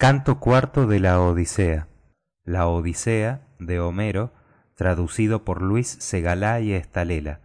[0.00, 1.86] Canto cuarto de la Odisea.
[2.42, 4.32] La Odisea de Homero,
[4.74, 7.40] traducido por Luis Segalá y Estalela.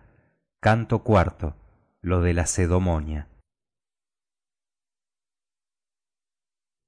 [0.61, 1.57] Canto cuarto.
[1.99, 3.27] Lo de la Cedomonia.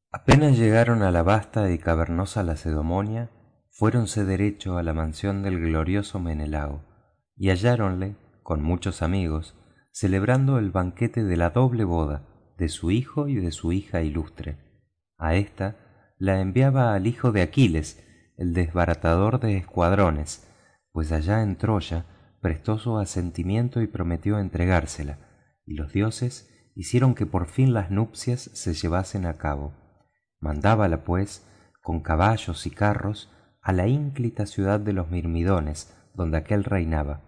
[0.09, 3.29] Apenas llegaron a la vasta y cavernosa Lacedomonia,
[3.69, 6.85] fuéronse derecho a la mansión del glorioso Menelao,
[7.35, 9.57] y halláronle, con muchos amigos,
[9.91, 12.25] celebrando el banquete de la doble boda
[12.57, 14.65] de su hijo y de su hija ilustre.
[15.17, 15.75] A ésta
[16.19, 18.03] la enviaba al hijo de Aquiles,
[18.37, 20.47] el desbaratador de escuadrones,
[20.91, 22.05] pues allá en Troya
[22.41, 25.17] prestó su asentimiento y prometió entregársela,
[25.65, 29.73] y los dioses hicieron que por fin las nupcias se llevasen a cabo.
[30.39, 31.45] Mandábala, pues,
[31.81, 37.21] con caballos y carros, a la ínclita ciudad de los Mirmidones, donde aquel reinaba,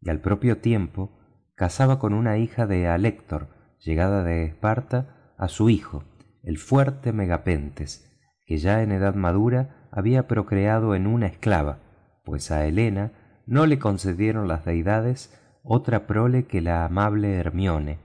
[0.00, 1.10] y al propio tiempo
[1.56, 3.48] casaba con una hija de Alector,
[3.80, 6.04] llegada de Esparta, a su hijo,
[6.44, 8.10] el fuerte Megapentes,
[8.46, 11.78] que ya en edad madura había procreado en una esclava,
[12.24, 13.12] pues a Helena
[13.46, 17.98] no le concedieron las deidades otra prole que la amable Hermione,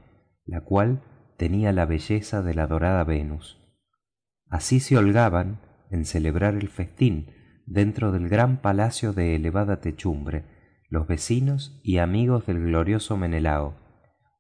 [0.45, 1.01] la cual
[1.37, 3.57] tenía la belleza de la dorada Venus.
[4.49, 5.59] Así se holgaban
[5.91, 7.31] en celebrar el festín
[7.65, 10.45] dentro del gran palacio de elevada techumbre,
[10.89, 13.75] los vecinos y amigos del glorioso Menelao.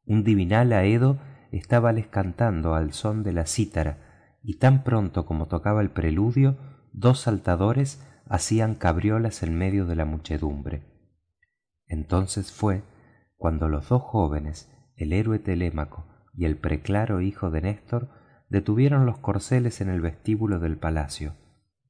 [0.05, 1.19] Un divinal aedo
[1.51, 6.57] estábales cantando al son de la cítara, y tan pronto como tocaba el preludio,
[6.93, 10.83] dos saltadores hacían cabriolas en medio de la muchedumbre.
[11.87, 12.83] Entonces fue
[13.37, 18.09] cuando los dos jóvenes, el héroe Telémaco y el preclaro hijo de Néstor,
[18.49, 21.35] detuvieron los corceles en el vestíbulo del palacio.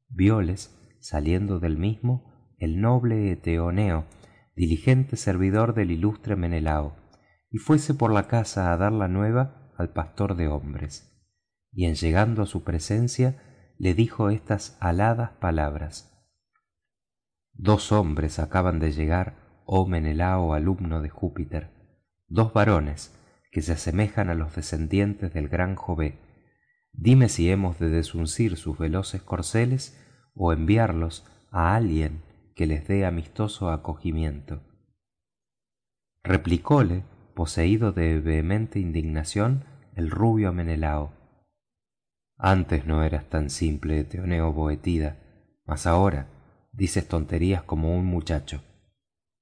[0.09, 4.05] Violes, saliendo del mismo, el noble Eteoneo,
[4.55, 6.95] diligente servidor del ilustre Menelao,
[7.49, 11.11] y fuese por la casa a dar la nueva al pastor de hombres.
[11.71, 13.41] Y en llegando a su presencia,
[13.77, 16.11] le dijo estas aladas palabras.
[17.53, 21.69] Dos hombres acaban de llegar, oh Menelao alumno de Júpiter,
[22.27, 23.15] dos varones
[23.51, 26.19] que se asemejan a los descendientes del gran Jové,
[26.93, 29.97] Dime si hemos de desuncir sus veloces corceles
[30.33, 32.23] o enviarlos a alguien
[32.55, 34.61] que les dé amistoso acogimiento.
[36.23, 37.03] Replicóle,
[37.39, 39.63] poseído de vehemente indignación,
[39.95, 41.13] el rubio Menelao.
[42.37, 45.15] Antes no eras tan simple, Teoneo Boetida,
[45.65, 46.27] mas ahora
[46.73, 48.61] dices tonterías como un muchacho.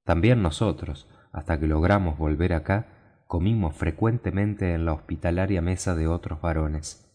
[0.03, 2.85] También nosotros, hasta que logramos volver acá,
[3.25, 7.11] comimos frecuentemente en la hospitalaria mesa de otros varones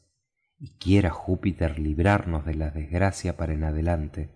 [0.58, 4.30] y quiera Júpiter librarnos de la desgracia para en adelante.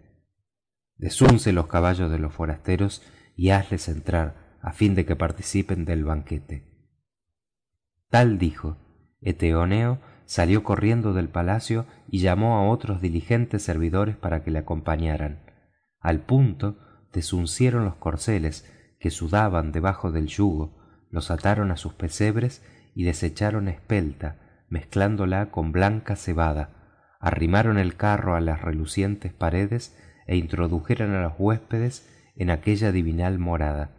[0.95, 3.03] Desunce los caballos de los forasteros
[3.35, 6.65] y hazles entrar a fin de que participen del banquete.
[8.11, 8.77] Tal dijo.
[9.21, 15.39] Eteoneo salió corriendo del palacio y llamó a otros diligentes servidores para que le acompañaran.
[16.01, 16.79] Al punto
[17.13, 18.69] desuncieron los corceles
[18.99, 20.77] que sudaban debajo del yugo,
[21.11, 28.35] los ataron a sus pesebres y desecharon espelta, mezclándola con blanca cebada, arrimaron el carro
[28.35, 29.97] a las relucientes paredes
[30.27, 33.96] e introdujeron a los huéspedes en aquella divinal morada.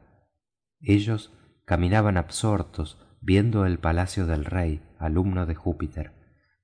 [0.79, 1.33] Ellos
[1.65, 6.13] caminaban absortos viendo el palacio del rey, alumno de Júpiter,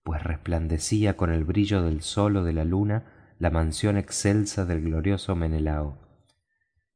[0.04, 4.82] pues resplandecía con el brillo del sol o de la luna la mansión excelsa del
[4.82, 5.98] glorioso Menelao.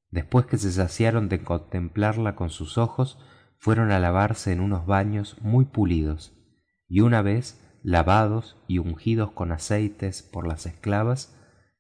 [0.10, 3.20] Después que se saciaron de contemplarla con sus ojos,
[3.58, 6.34] fueron a lavarse en unos baños muy pulidos,
[6.88, 11.36] y una vez lavados y ungidos con aceites por las esclavas,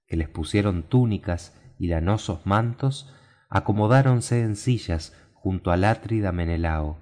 [0.08, 3.14] que les pusieron túnicas y lanosos mantos,
[3.50, 5.14] acomodáronse en sillas
[5.48, 6.98] junto al átrida Menelao.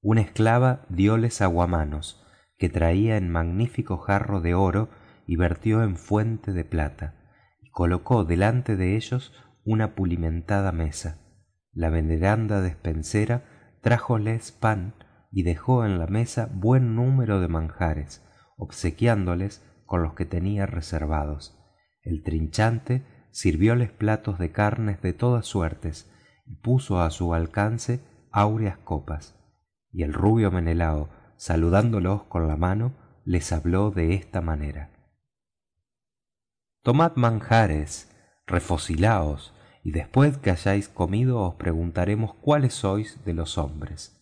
[0.00, 2.24] Una esclava dióles aguamanos,
[2.56, 4.88] que traía en magnífico jarro de oro
[5.26, 7.12] y vertió en fuente de plata,
[7.60, 9.34] y colocó delante de ellos
[9.66, 11.18] una pulimentada mesa.
[11.72, 13.44] La veneranda despensera
[13.82, 14.94] trájoles pan
[15.30, 18.26] y dejó en la mesa buen número de manjares,
[18.56, 21.54] obsequiándoles con los que tenía reservados.
[22.00, 26.10] El trinchante sirvióles platos de carnes de todas suertes
[26.62, 28.00] puso a su alcance
[28.30, 29.34] áureas copas.
[29.92, 32.92] Y el rubio Menelao, saludándolos con la mano,
[33.24, 34.90] les habló de esta manera.
[36.82, 38.14] Tomad manjares,
[38.46, 44.18] refocilaos, y después que hayáis comido os preguntaremos cuáles sois de los hombres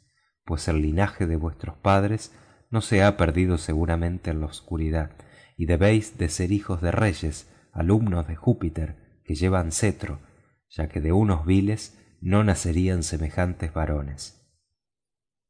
[0.47, 2.33] pues el linaje de vuestros padres
[2.71, 5.11] no se ha perdido seguramente en la oscuridad,
[5.57, 10.21] y debéis de ser hijos de reyes, alumnos de Júpiter, que llevan cetro,
[10.69, 14.43] ya que de unos viles no nacerían semejantes varones.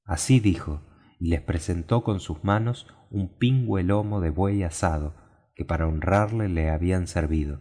[0.04, 0.82] Así dijo,
[1.18, 5.14] y les presentó con sus manos un pingüe lomo de buey asado
[5.54, 7.60] que para honrarle le habían servido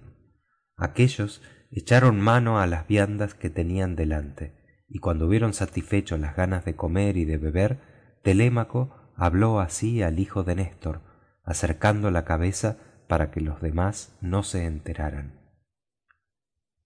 [0.75, 1.41] aquéllos
[1.71, 6.75] echaron mano a las viandas que tenían delante y cuando hubieron satisfecho las ganas de
[6.75, 7.79] comer y de beber
[8.23, 11.01] telémaco habló así al hijo de néstor
[11.43, 15.39] acercando la cabeza para que los demás no se enteraran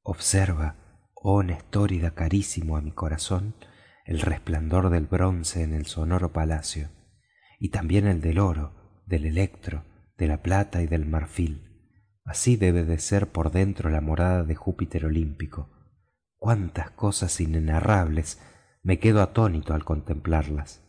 [0.04, 0.76] observa
[1.22, 3.56] oh nestórida carísimo a mi corazón
[4.06, 6.90] el resplandor del bronce en el sonoro palacio
[7.60, 9.84] y también el del oro del electro
[10.18, 11.66] de la plata y del marfil.
[12.26, 15.70] Así debe de ser por dentro la morada de júpiter olímpico.
[16.38, 18.42] Cuántas cosas inenarrables
[18.82, 20.84] me quedo atónito al contemplarlas.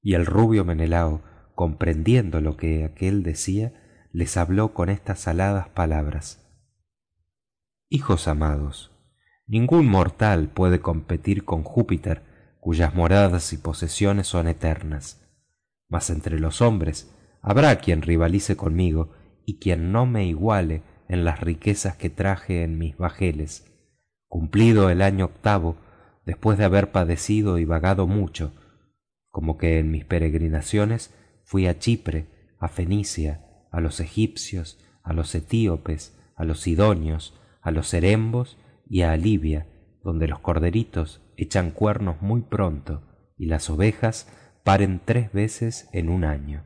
[0.00, 1.22] Y el rubio menelao
[1.54, 6.44] comprendiendo lo que aquél decía les habló con estas aladas palabras.
[7.88, 8.97] Hijos amados
[9.48, 12.22] ningún mortal puede competir con júpiter
[12.60, 15.26] cuyas moradas y posesiones son eternas.
[15.88, 19.12] Mas entre los hombres habrá quien rivalice conmigo
[19.44, 23.64] y quien no me iguale en las riquezas que traje en mis bajeles.
[24.28, 25.76] Cumplido el año octavo
[26.26, 28.52] después de haber padecido y vagado mucho
[29.30, 32.26] como que en mis peregrinaciones fui a chipre
[32.58, 38.58] a fenicia a los egipcios a los etíopes a los sidonios a los erembos
[38.88, 39.66] y a Libia,
[40.02, 43.02] donde los corderitos echan cuernos muy pronto
[43.36, 44.28] y las ovejas
[44.64, 46.64] paren tres veces en un año.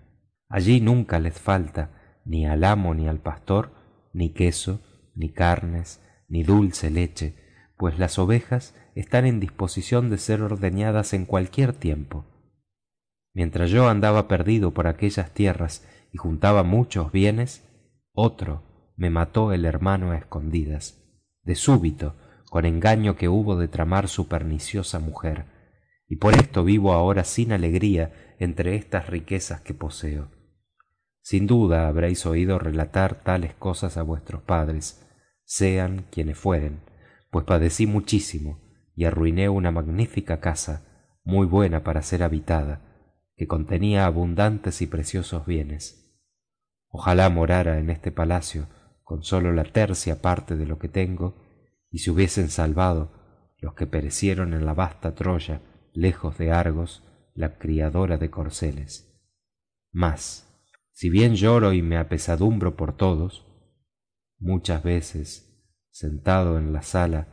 [0.49, 3.73] Allí nunca les falta ni al amo ni al pastor
[4.13, 4.81] ni queso,
[5.15, 7.35] ni carnes, ni dulce leche,
[7.77, 12.27] pues las ovejas están en disposición de ser ordeñadas en cualquier tiempo.
[13.35, 17.67] Mientras yo andaba perdido por aquellas tierras y juntaba muchos bienes,
[18.13, 18.63] otro
[18.97, 21.02] me mató el hermano a escondidas
[21.43, 22.17] de súbito
[22.51, 25.47] con engaño que hubo de tramar su perniciosa mujer.
[26.07, 30.31] Y por esto vivo ahora sin alegría entre estas riquezas que poseo.
[31.23, 35.07] Sin duda habréis oído relatar tales cosas a vuestros padres
[35.45, 36.93] sean quienes fueren
[37.33, 38.61] pues padecí muchísimo
[38.95, 40.85] y arruiné una magnífica casa
[41.25, 42.83] muy buena para ser habitada
[43.37, 46.15] que contenía abundantes y preciosos bienes.
[46.89, 48.69] Ojalá morara en este palacio
[49.05, 51.35] con sólo la tercia parte de lo que tengo
[51.91, 53.13] y se hubiesen salvado
[53.59, 55.61] los que perecieron en la vasta troya
[55.93, 57.05] lejos de argos
[57.35, 59.09] la criadora de corceles.
[59.93, 60.49] Mas
[60.93, 63.47] si bien lloro y me apesadumbro por todos
[64.39, 65.49] muchas veces
[65.91, 67.29] sentado en la sala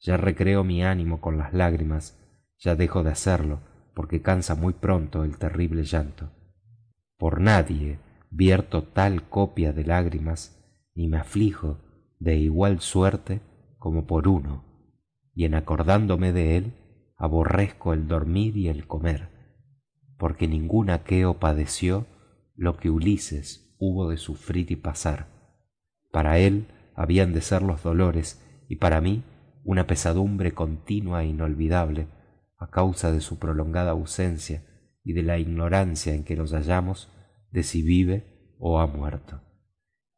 [0.00, 2.18] ya recreo mi ánimo con las lágrimas
[2.58, 3.60] ya dejo de hacerlo
[3.94, 6.30] porque cansa muy pronto el terrible llanto.
[7.16, 7.98] Por nadie
[8.30, 10.59] vierto tal copia de lágrimas
[10.94, 11.78] y me aflijo
[12.18, 13.40] de igual suerte
[13.78, 14.64] como por uno
[15.34, 16.74] y en acordándome de él
[17.16, 19.40] aborrezco el dormir y el comer
[20.20, 22.06] porque ningún aqueo padeció
[22.54, 25.28] lo que ulises hubo de sufrir y pasar.
[26.12, 29.24] Para él habían de ser los dolores y para mí
[29.64, 32.06] una pesadumbre continua e inolvidable
[32.58, 34.62] a causa de su prolongada ausencia
[35.02, 37.08] y de la ignorancia en que los hallamos
[37.50, 39.40] de si vive o ha muerto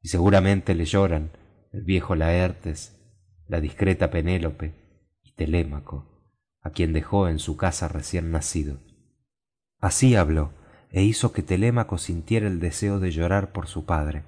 [0.02, 1.30] y seguramente le lloran
[1.72, 2.98] el viejo Laertes,
[3.46, 4.74] la discreta Penélope
[5.22, 6.06] y Telémaco,
[6.60, 8.78] a quien dejó en su casa recién nacido.
[9.78, 10.52] Así habló,
[10.90, 14.24] e hizo que Telémaco sintiera el deseo de llorar por su padre.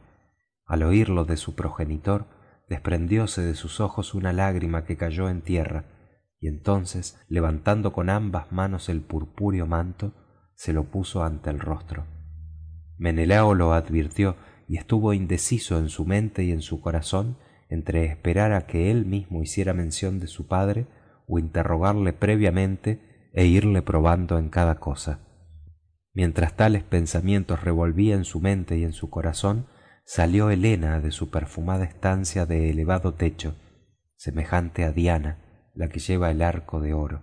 [0.64, 2.26] Al oírlo de su progenitor,
[2.68, 5.84] desprendióse de sus ojos una lágrima que cayó en tierra,
[6.40, 10.12] y entonces, levantando con ambas manos el purpúreo manto,
[10.54, 12.06] se lo puso ante el rostro.
[12.96, 14.36] Menelao lo advirtió
[14.76, 17.36] estuvo indeciso en su mente y en su corazón
[17.68, 20.86] entre esperar a que él mismo hiciera mención de su padre
[21.26, 25.20] o interrogarle previamente e irle probando en cada cosa.
[26.12, 29.66] Mientras tales pensamientos revolvía en su mente y en su corazón,
[30.04, 33.56] salió Helena de su perfumada estancia de elevado techo,
[34.16, 37.22] semejante a Diana, la que lleva el arco de oro.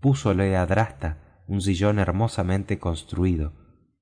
[0.00, 3.52] Púsole a Drasta un sillón hermosamente construido,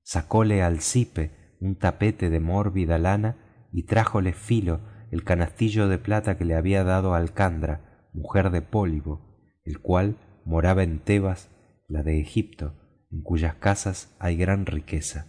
[0.03, 3.37] sacóle al cipe un tapete de mórbida lana
[3.73, 9.29] y trájole filo el canastillo de plata que le había dado alcandra mujer de pólibo
[9.65, 11.51] el cual moraba en tebas
[11.89, 12.75] la de egipto
[13.11, 15.27] en cuyas casas hay gran riqueza.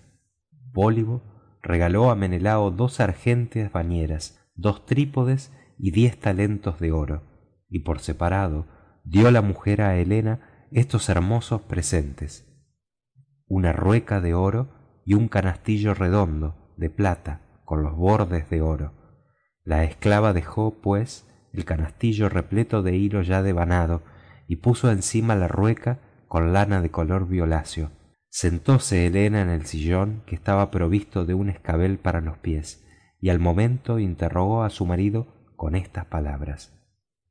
[0.74, 1.22] Pólibo
[1.62, 7.24] regaló a menelao dos argentes bañeras dos trípodes y diez talentos de oro
[7.70, 8.68] y por separado
[9.06, 12.46] dio la mujer a helena estos hermosos presentes.
[13.48, 14.79] Una rueca de oro
[15.10, 18.94] y un canastillo redondo de plata con los bordes de oro.
[19.64, 24.04] La esclava dejó pues el canastillo repleto de hilo ya devanado
[24.48, 25.98] y puso encima la rueca
[26.28, 27.90] con lana de color violáceo.
[28.28, 32.86] Sentóse elena en el sillón que estaba provisto de un escabel para los pies
[33.20, 35.26] y al momento interrogó a su marido
[35.56, 36.80] con estas palabras.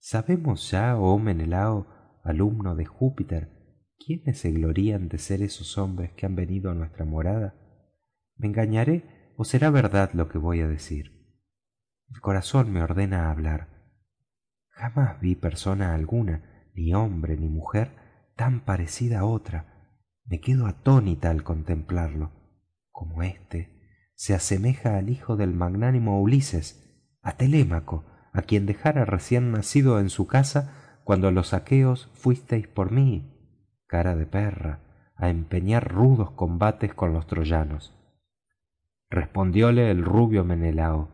[0.00, 1.86] Sabemos ya oh menelao
[2.24, 3.50] alumno de júpiter
[4.04, 7.67] quiénes se glorían de ser esos hombres que han venido a nuestra morada
[8.38, 11.18] me engañaré o será verdad lo que voy a decir
[12.10, 13.68] el corazón me ordena hablar.
[14.70, 17.94] Jamás vi persona alguna ni hombre ni mujer
[18.34, 19.92] tan parecida a otra.
[20.24, 22.32] Me quedo atónita al contemplarlo
[22.90, 23.76] como éste
[24.14, 26.84] se asemeja al hijo del magnánimo ulises
[27.22, 32.90] a telémaco a quien dejara recién nacido en su casa cuando los aqueos fuisteis por
[32.90, 37.94] mí cara de perra a empeñar rudos combates con los troyanos
[39.10, 41.08] respondióle el rubio menelao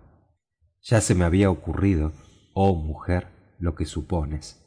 [0.82, 2.12] ya se me había ocurrido
[2.52, 4.64] oh mujer lo que supones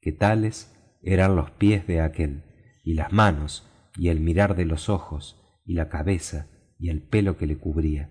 [0.00, 2.44] que tales eran los pies de aquel
[2.84, 6.46] y las manos y el mirar de los ojos y la cabeza
[6.78, 8.10] y el pelo que le cubría.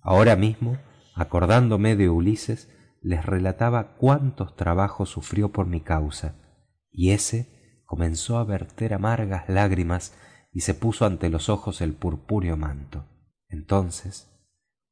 [0.00, 0.78] Ahora mismo
[1.14, 2.68] acordándome de ulises
[3.02, 6.34] les relataba cuántos trabajos sufrió por mi causa
[6.90, 10.16] y ése comenzó a verter amargas lágrimas
[10.52, 13.04] y se puso ante los ojos el purpúreo manto
[13.50, 14.28] entonces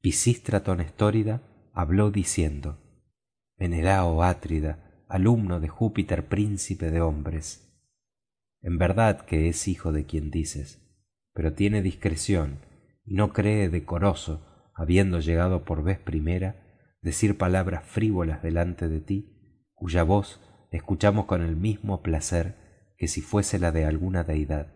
[0.01, 2.79] pisístrato nestórida habló diciendo
[3.57, 7.65] menelao atrida alumno de júpiter príncipe de hombres
[8.61, 10.83] en verdad que es hijo de quien dices
[11.33, 12.59] pero tiene discreción
[13.05, 16.69] y no cree decoroso habiendo llegado por vez primera
[17.01, 22.57] decir palabras frívolas delante de ti cuya voz escuchamos con el mismo placer
[22.97, 24.75] que si fuese la de alguna deidad.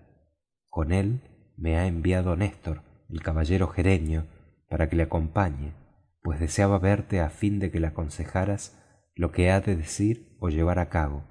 [0.69, 1.21] Con él
[1.57, 4.27] me ha enviado néstor el caballero gerenio
[4.69, 5.75] para que le acompañe
[6.23, 8.81] pues deseaba verte a fin de que le aconsejaras
[9.15, 11.25] lo que ha de decir o llevar a cabo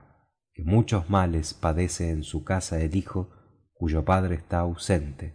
[0.54, 3.32] que muchos males padece en su casa el hijo
[3.74, 5.34] cuyo padre está ausente.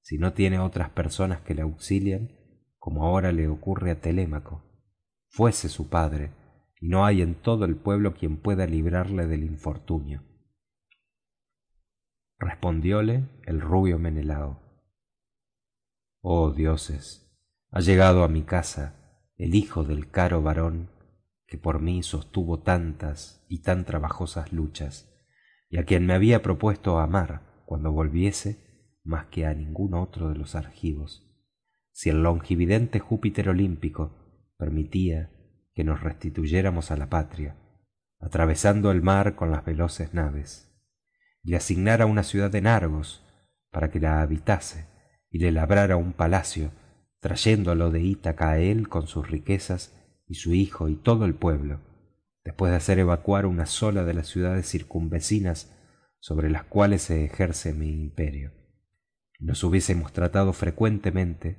[0.00, 2.36] Si no tiene otras personas que le auxilien
[2.78, 4.64] como ahora le ocurre a telémaco
[5.28, 6.32] fuese su padre
[6.80, 10.24] y no hay en todo el pueblo quien pueda librarle del infortunio.
[12.38, 14.67] Respondióle el rubio menelao
[16.20, 17.28] oh dioses
[17.70, 18.94] ha llegado a mi casa
[19.36, 20.90] el hijo del caro varón
[21.46, 25.14] que por mí sostuvo tantas y tan trabajosas luchas
[25.70, 30.36] y a quien me había propuesto amar cuando volviese más que a ningún otro de
[30.36, 31.24] los argivos.
[31.92, 35.30] Si el longividente júpiter olímpico permitía
[35.74, 37.56] que nos restituyéramos a la patria
[38.20, 40.68] atravesando el mar con las veloces naves
[41.42, 43.24] y le asignara una ciudad en argos
[43.70, 44.86] para que la habitase
[45.30, 46.72] y le labrara un palacio
[47.20, 49.94] trayéndolo de ítaca a él con sus riquezas
[50.26, 51.80] y su hijo y todo el pueblo
[52.48, 55.70] después de hacer evacuar una sola de las ciudades circunvecinas
[56.18, 58.52] sobre las cuales se ejerce mi imperio.
[59.38, 61.58] Nos hubiésemos tratado frecuentemente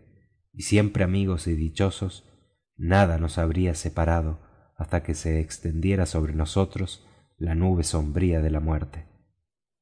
[0.52, 2.28] y siempre amigos y dichosos
[2.76, 4.40] nada nos habría separado
[4.78, 7.06] hasta que se extendiera sobre nosotros
[7.38, 9.06] la nube sombría de la muerte.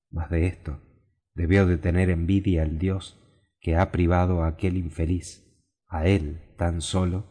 [0.09, 0.81] Mas de esto
[1.35, 3.17] debió de tener envidia el dios
[3.59, 5.43] que ha privado a aquel infeliz
[5.87, 7.25] a él tan solo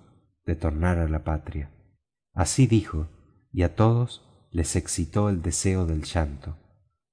[0.45, 1.71] de tornar a la patria.
[2.33, 3.09] Así dijo
[3.52, 6.56] y a todos les excitó el deseo del llanto.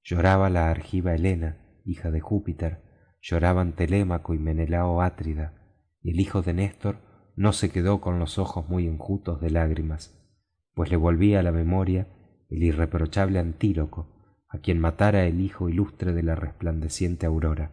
[0.02, 2.82] Lloraba la argiva helena hija de júpiter
[3.20, 5.54] lloraban telémaco y menelao atrida
[6.02, 6.96] y el hijo de néstor
[7.36, 10.18] no se quedó con los ojos muy enjutos de lágrimas
[10.74, 12.06] pues le volvía a la memoria
[12.48, 14.08] el irreprochable antíloco
[14.48, 17.70] a quien matara el hijo ilustre de la resplandeciente aurora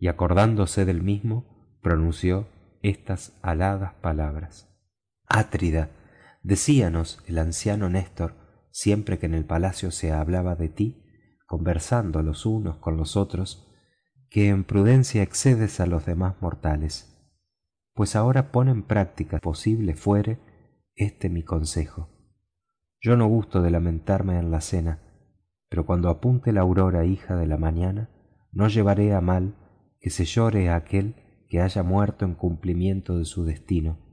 [0.00, 2.48] y acordándose del mismo pronunció
[2.82, 4.68] estas aladas palabras.
[5.28, 5.90] Atrida
[6.42, 8.34] decíanos el anciano néstor
[8.72, 11.04] siempre que en el palacio se hablaba de ti
[11.46, 13.68] conversando los unos con los otros
[14.28, 17.16] que en prudencia excedes a los demás mortales.
[17.94, 20.38] Pues ahora pon en práctica posible fuere
[20.96, 22.08] este mi consejo.
[23.00, 25.00] Yo no gusto de lamentarme en la cena
[25.70, 28.10] pero cuando apunte la aurora hija de la mañana
[28.52, 29.54] no llevaré a mal
[30.00, 31.14] que se llore a aquel
[31.48, 34.10] que haya muerto en cumplimiento de su destino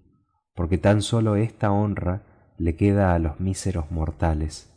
[0.57, 2.23] porque tan sólo esta honra
[2.57, 4.73] le queda a los míseros mortales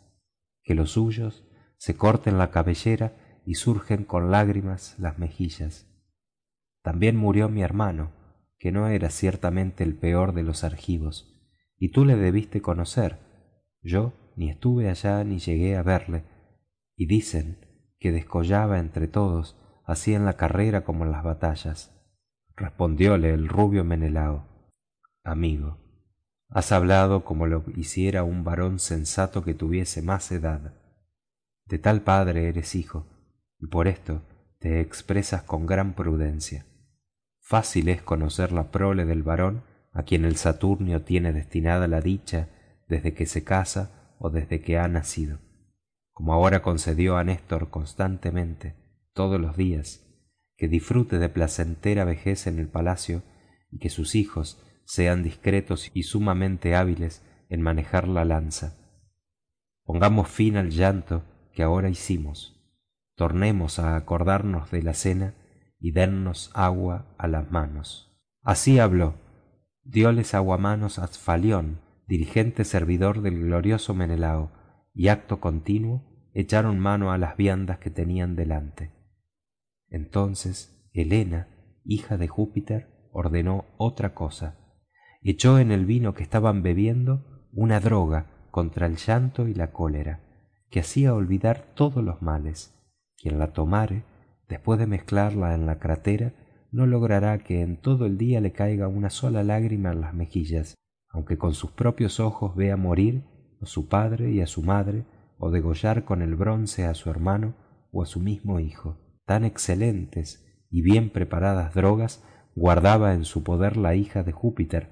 [0.62, 1.42] que los suyos
[1.78, 5.86] se corten la cabellera y surgen con lágrimas las mejillas.
[6.82, 8.12] También murió mi hermano
[8.58, 11.34] que no era ciertamente el peor de los argivos
[11.78, 13.16] y tú le debiste conocer.
[13.80, 16.24] Yo ni estuve allá ni llegué a verle
[16.94, 17.56] y dicen
[17.98, 21.92] que descollaba entre todos así en la carrera como en las batallas
[22.56, 24.46] respondióle el rubio menelao.
[25.24, 25.78] Amigo
[26.48, 30.74] has hablado como lo hiciera un varón sensato que tuviese más edad.
[31.66, 33.06] De tal padre eres hijo
[33.58, 34.22] y por esto
[34.58, 36.66] te expresas con gran prudencia.
[37.40, 42.48] Fácil es conocer la prole del varón a quien el saturnio tiene destinada la dicha
[42.88, 45.38] desde que se casa o desde que ha nacido
[46.20, 48.74] como ahora concedió a néstor constantemente
[49.12, 50.06] todos los días
[50.60, 53.22] que disfrute de placentera vejez en el palacio
[53.70, 58.76] y que sus hijos sean discretos y sumamente hábiles en manejar la lanza.
[59.84, 61.24] Pongamos fin al llanto
[61.54, 62.60] que ahora hicimos.
[63.14, 65.34] Tornemos a acordarnos de la cena
[65.78, 68.14] y dennos agua a las manos.
[68.42, 69.14] Así habló.
[69.82, 74.52] Dióles aguamanos a asfalión dirigente servidor del glorioso menelao
[74.92, 78.99] y acto continuo echaron mano a las viandas que tenían delante
[79.90, 81.48] entonces helena
[81.84, 84.56] hija de júpiter ordenó otra cosa.
[85.22, 90.20] Echó en el vino que estaban bebiendo una droga contra el llanto y la cólera
[90.70, 92.74] que hacía olvidar todos los males.
[93.20, 94.04] Quien la tomare
[94.48, 96.32] después de mezclarla en la crátera
[96.72, 100.76] no logrará que en todo el día le caiga una sola lágrima en las mejillas
[101.10, 103.24] aunque con sus propios ojos vea morir
[103.60, 105.04] a su padre y a su madre
[105.38, 107.54] o degollar con el bronce a su hermano
[107.92, 108.96] o a su mismo hijo
[109.30, 112.20] tan excelentes y bien preparadas drogas
[112.56, 114.88] guardaba en su poder la hija de júpiter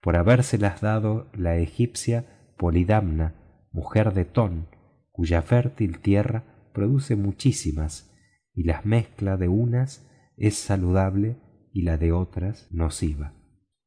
[0.00, 3.34] por habérselas dado la egipcia polidamna
[3.72, 4.68] mujer de ton
[5.10, 8.16] cuya fértil tierra produce muchísimas
[8.54, 11.38] y las mezcla de unas es saludable
[11.72, 13.32] y la de otras nociva.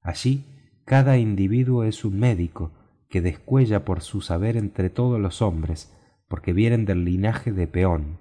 [0.02, 0.44] Allí
[0.84, 2.74] cada individuo es un médico
[3.08, 8.18] que descuella por su saber entre todos los hombres porque vienen del linaje de peón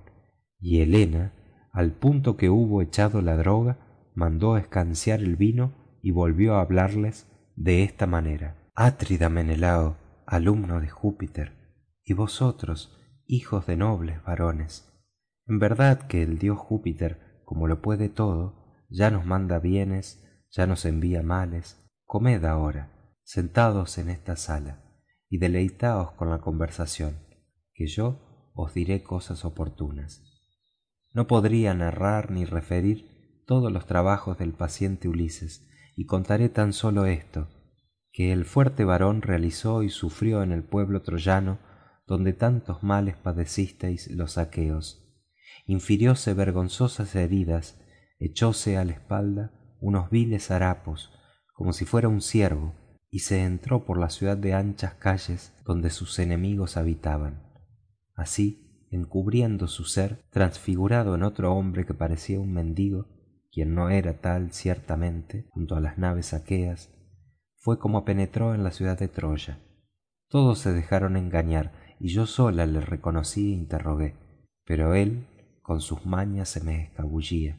[0.61, 1.33] y helena
[1.73, 7.27] al punto que hubo echado la droga mandó escanciar el vino y volvió a hablarles
[7.57, 8.71] de esta manera.
[8.75, 11.53] Atrida menelao alumno de júpiter
[12.05, 14.93] y vosotros hijos de nobles varones
[15.47, 20.67] en verdad que el dios júpiter como lo puede todo ya nos manda bienes ya
[20.67, 21.79] nos envía males.
[22.05, 22.91] Comed ahora
[23.23, 24.83] sentados en esta sala
[25.29, 27.17] y deleitaos con la conversación
[27.75, 30.32] que yo os diré cosas oportunas
[31.13, 37.07] no podría narrar ni referir todos los trabajos del paciente ulises y contaré tan sólo
[37.07, 37.49] esto
[38.13, 41.59] que el fuerte varón realizó y sufrió en el pueblo troyano
[42.07, 45.09] donde tantos males padecisteis los aqueos.
[45.67, 47.81] Infirióse vergonzosas heridas
[48.19, 51.11] echóse a la espalda unos viles harapos
[51.55, 52.75] como si fuera un ciervo
[53.11, 57.43] y se entró por la ciudad de anchas calles donde sus enemigos habitaban.
[58.15, 58.62] Así
[58.93, 63.09] encubriendo su ser transfigurado en otro hombre que parecía un mendigo
[63.51, 66.91] quien no era tal ciertamente junto a las naves aqueas
[67.57, 69.59] fue como penetró en la ciudad de troya.
[70.29, 74.15] Todos se dejaron engañar y yo sola le reconocí e interrogué
[74.65, 75.27] pero él
[75.63, 77.59] con sus mañas se me escabullía.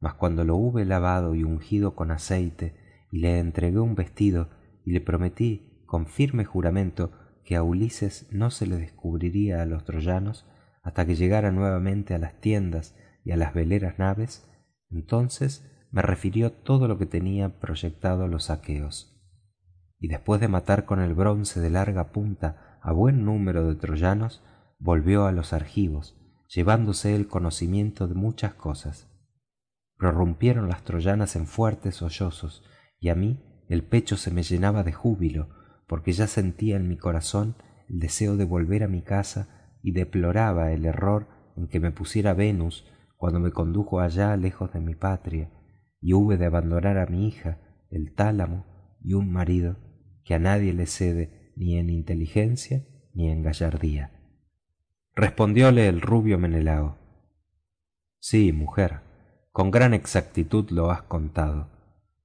[0.00, 4.48] Mas cuando lo hube lavado y ungido con aceite y le entregué un vestido
[4.84, 7.10] y le prometí con firme juramento
[7.44, 10.46] que a ulises no se le descubriría a los troyanos
[10.86, 12.94] hasta que llegara nuevamente a las tiendas
[13.24, 14.48] y a las veleras naves
[14.88, 19.20] entonces me refirió todo lo que tenía proyectado los aqueos
[19.98, 24.44] y después de matar con el bronce de larga punta a buen número de troyanos
[24.78, 26.16] volvió a los argivos
[26.48, 29.08] llevándose el conocimiento de muchas cosas.
[29.96, 32.62] Prorrumpieron las troyanas en fuertes sollozos
[33.00, 35.48] y a mí el pecho se me llenaba de júbilo
[35.88, 37.56] porque ya sentía en mi corazón
[37.88, 42.34] el deseo de volver a mi casa y deploraba el error en que me pusiera
[42.34, 42.84] venus
[43.16, 45.48] cuando me condujo allá lejos de mi patria
[46.00, 48.66] y hube de abandonar a mi hija el tálamo
[49.00, 49.76] y un marido
[50.24, 54.10] que a nadie le cede ni en inteligencia ni en gallardía.
[55.14, 56.98] Respondióle el rubio menelao
[58.18, 59.02] sí mujer
[59.52, 61.68] con gran exactitud lo has contado.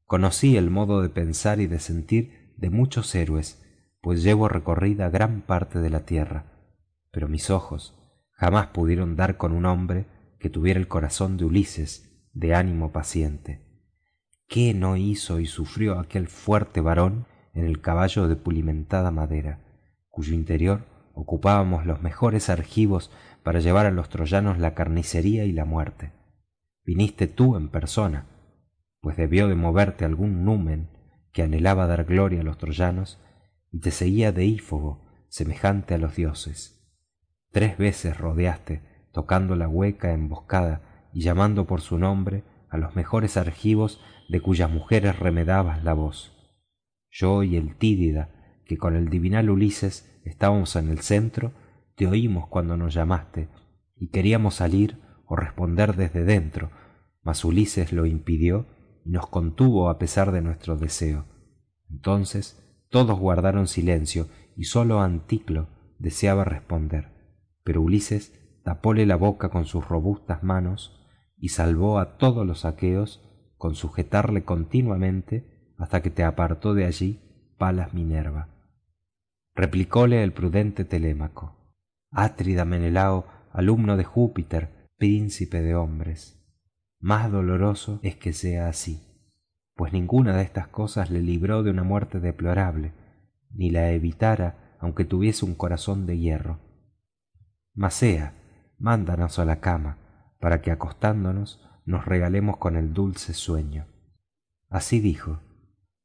[0.05, 3.63] Conocí el modo de pensar y de sentir de muchos héroes
[4.01, 6.51] pues llevo recorrida gran parte de la tierra
[7.11, 7.95] pero mis ojos
[8.31, 10.07] jamás pudieron dar con un hombre
[10.39, 13.61] que tuviera el corazón de ulises de ánimo paciente.
[14.47, 19.59] Qué no hizo y sufrió aquel fuerte varón en el caballo de pulimentada madera
[20.09, 23.11] cuyo interior ocupábamos los mejores argivos
[23.43, 26.11] para llevar a los troyanos la carnicería y la muerte
[26.85, 28.27] viniste tú en persona
[29.01, 30.89] pues debió de moverte algún numen
[31.33, 33.19] que anhelaba dar gloria a los troyanos
[33.71, 36.80] y te seguía deífobo semejante a los dioses
[37.51, 43.37] tres veces rodeaste tocando la hueca emboscada y llamando por su nombre a los mejores
[43.37, 46.33] argivos de cuyas mujeres remedabas la voz.
[47.09, 48.29] Yo y el tídida
[48.65, 51.51] que con el divinal ulises estábamos en el centro
[51.95, 53.49] te oímos cuando nos llamaste
[53.97, 56.71] y queríamos salir o responder desde dentro
[57.23, 58.65] mas ulises lo impidió
[59.05, 61.25] y nos contuvo a pesar de nuestro deseo.
[61.89, 62.57] Entonces
[62.89, 65.67] todos guardaron silencio y sólo anticlo
[65.99, 67.20] deseaba responder
[67.63, 70.99] pero ulises tapóle la boca con sus robustas manos
[71.37, 73.23] y salvó a todos los aqueos
[73.57, 77.19] con sujetarle continuamente hasta que te apartó de allí
[77.57, 78.49] palas minerva.
[79.55, 81.61] Replicóle el prudente telémaco
[82.11, 86.37] atrida menelao alumno de júpiter príncipe de hombres
[86.99, 88.99] más doloroso es que sea así
[89.75, 92.91] pues ninguna de estas cosas le libró de una muerte deplorable
[93.49, 96.59] ni la evitara aunque tuviese un corazón de hierro
[97.89, 98.33] sea
[98.77, 99.97] mándanos a la cama
[100.39, 103.85] para que acostándonos nos regalemos con el dulce sueño.
[104.69, 105.39] Así dijo.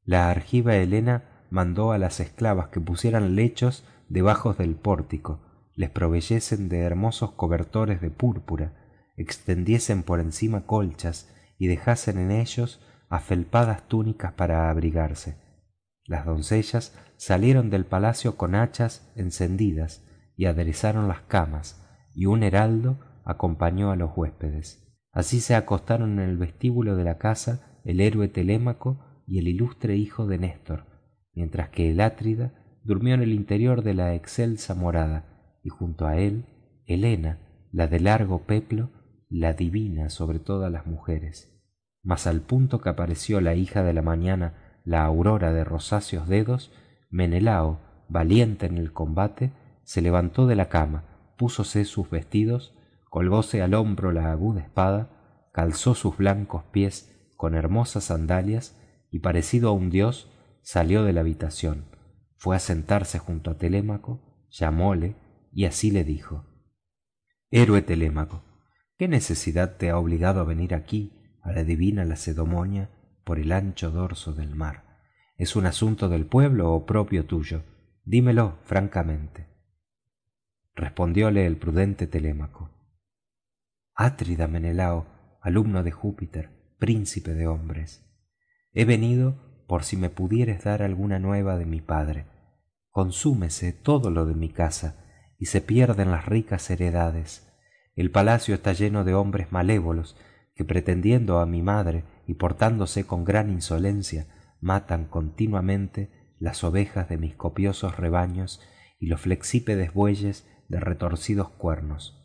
[0.03, 5.41] La argiva helena mandó a las esclavas que pusieran lechos debajo del pórtico
[5.77, 8.73] les proveyesen de hermosos cobertores de púrpura
[9.15, 15.37] extendiesen por encima colchas y dejasen en ellos afelpadas túnicas para abrigarse.
[16.05, 20.03] Las doncellas salieron del palacio con hachas encendidas
[20.37, 21.83] y aderezaron las camas
[22.15, 24.87] y un heraldo acompañó a los huéspedes.
[25.11, 29.97] Así se acostaron en el vestíbulo de la casa el héroe telémaco y el ilustre
[29.97, 30.85] hijo de néstor
[31.37, 32.51] mientras que el atrida
[32.83, 36.45] durmió en el interior de la excelsa morada y junto a él
[36.87, 37.37] helena
[37.71, 38.89] la de largo peplo
[39.29, 41.55] la divina sobre todas las mujeres.
[42.01, 46.71] Mas al punto que apareció la hija de la mañana la aurora de rosáceos dedos
[47.11, 49.51] menelao valiente en el combate
[49.87, 51.05] se levantó de la cama
[51.37, 52.75] púsose sus vestidos
[53.09, 58.77] colgóse al hombro la aguda espada calzó sus blancos pies con hermosas sandalias
[59.11, 60.29] y parecido a un dios
[60.61, 61.85] salió de la habitación.
[62.35, 65.15] Fué a sentarse junto a telémaco llamóle
[65.53, 66.45] y así le dijo
[67.49, 68.43] héroe telémaco
[68.97, 72.89] qué necesidad te ha obligado a venir aquí a la divina lacedemonia
[73.23, 74.83] por el ancho dorso del mar
[75.37, 77.63] es un asunto del pueblo o propio tuyo
[78.03, 79.56] dímelo francamente
[80.77, 82.69] respondióle el prudente telémaco.
[83.95, 85.07] Atrida menelao
[85.41, 88.07] alumno de júpiter príncipe de hombres
[88.73, 92.27] he venido por si me pudieres dar alguna nueva de mi padre.
[92.91, 95.03] Consúmese todo lo de mi casa
[95.39, 97.51] y se pierden las ricas heredades.
[97.95, 100.15] El palacio está lleno de hombres malévolos
[100.53, 104.27] que pretendiendo a mi madre y portándose con gran insolencia
[104.61, 108.61] matan continuamente las ovejas de mis copiosos rebaños
[108.99, 112.23] y los flexípedes bueyes de retorcidos cuernos.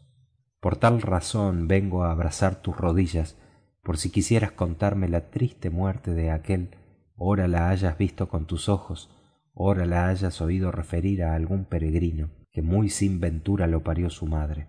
[0.61, 3.39] Por tal razón vengo a abrazar tus rodillas
[3.83, 6.77] por si quisieras contarme la triste muerte de aquel.
[7.17, 9.11] Ora la hayas visto con tus ojos
[9.55, 14.27] ora la hayas oído referir a algún peregrino que muy sin ventura lo parió su
[14.27, 14.69] madre.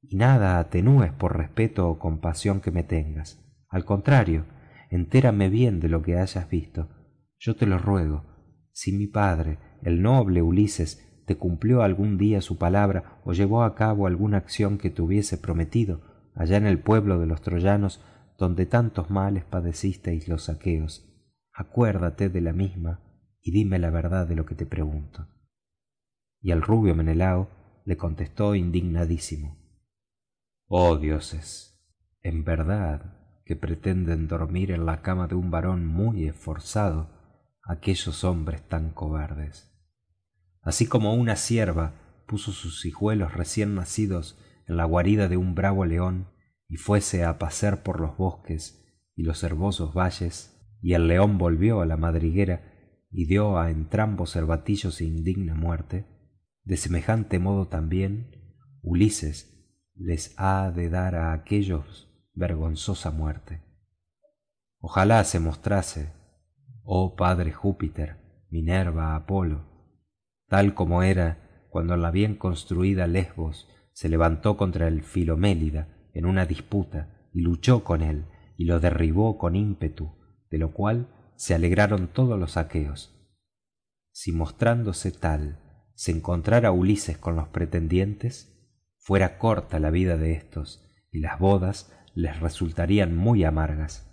[0.00, 3.40] Y nada atenúes por respeto o compasión que me tengas.
[3.68, 4.44] Al contrario
[4.90, 6.88] entérame bien de lo que hayas visto.
[7.38, 8.24] Yo te lo ruego
[8.72, 13.74] si mi padre el noble ulises te cumplió algún día su palabra o llevó a
[13.74, 16.00] cabo alguna acción que te hubiese prometido
[16.34, 18.02] allá en el pueblo de los troyanos
[18.38, 21.10] donde tantos males padecisteis los aqueos
[21.52, 23.00] acuérdate de la misma
[23.40, 25.28] y dime la verdad de lo que te pregunto.
[26.40, 27.48] Y el rubio menelao
[27.84, 29.64] le contestó indignadísimo
[30.66, 31.78] oh dioses
[32.22, 37.10] en verdad que pretenden dormir en la cama de un varón muy esforzado
[37.62, 39.73] aquellos hombres tan cobardes
[40.64, 41.94] así como una cierva
[42.26, 46.28] puso sus hijuelos recién nacidos en la guarida de un bravo león
[46.68, 48.82] y fuese a pacer por los bosques
[49.14, 52.72] y los herbosos valles y el león volvió a la madriguera
[53.10, 56.06] y dio a entrambos herbatillos indigna muerte
[56.64, 58.30] de semejante modo también
[58.82, 59.54] ulises
[59.94, 63.62] les ha de dar a aquellos vergonzosa muerte.
[64.78, 66.12] Ojalá se mostrase
[66.82, 69.73] oh padre júpiter minerva apolo
[70.54, 76.46] tal como era cuando la bien construida lesbos se levantó contra el filomélida en una
[76.46, 80.12] disputa y luchó con él y lo derribó con ímpetu
[80.52, 83.20] de lo cual se alegraron todos los aqueos.
[84.12, 85.58] Si mostrándose tal
[85.96, 88.56] se encontrara ulises con los pretendientes
[88.96, 94.08] fuera corta la vida de éstos y las bodas les resultarían muy amargas.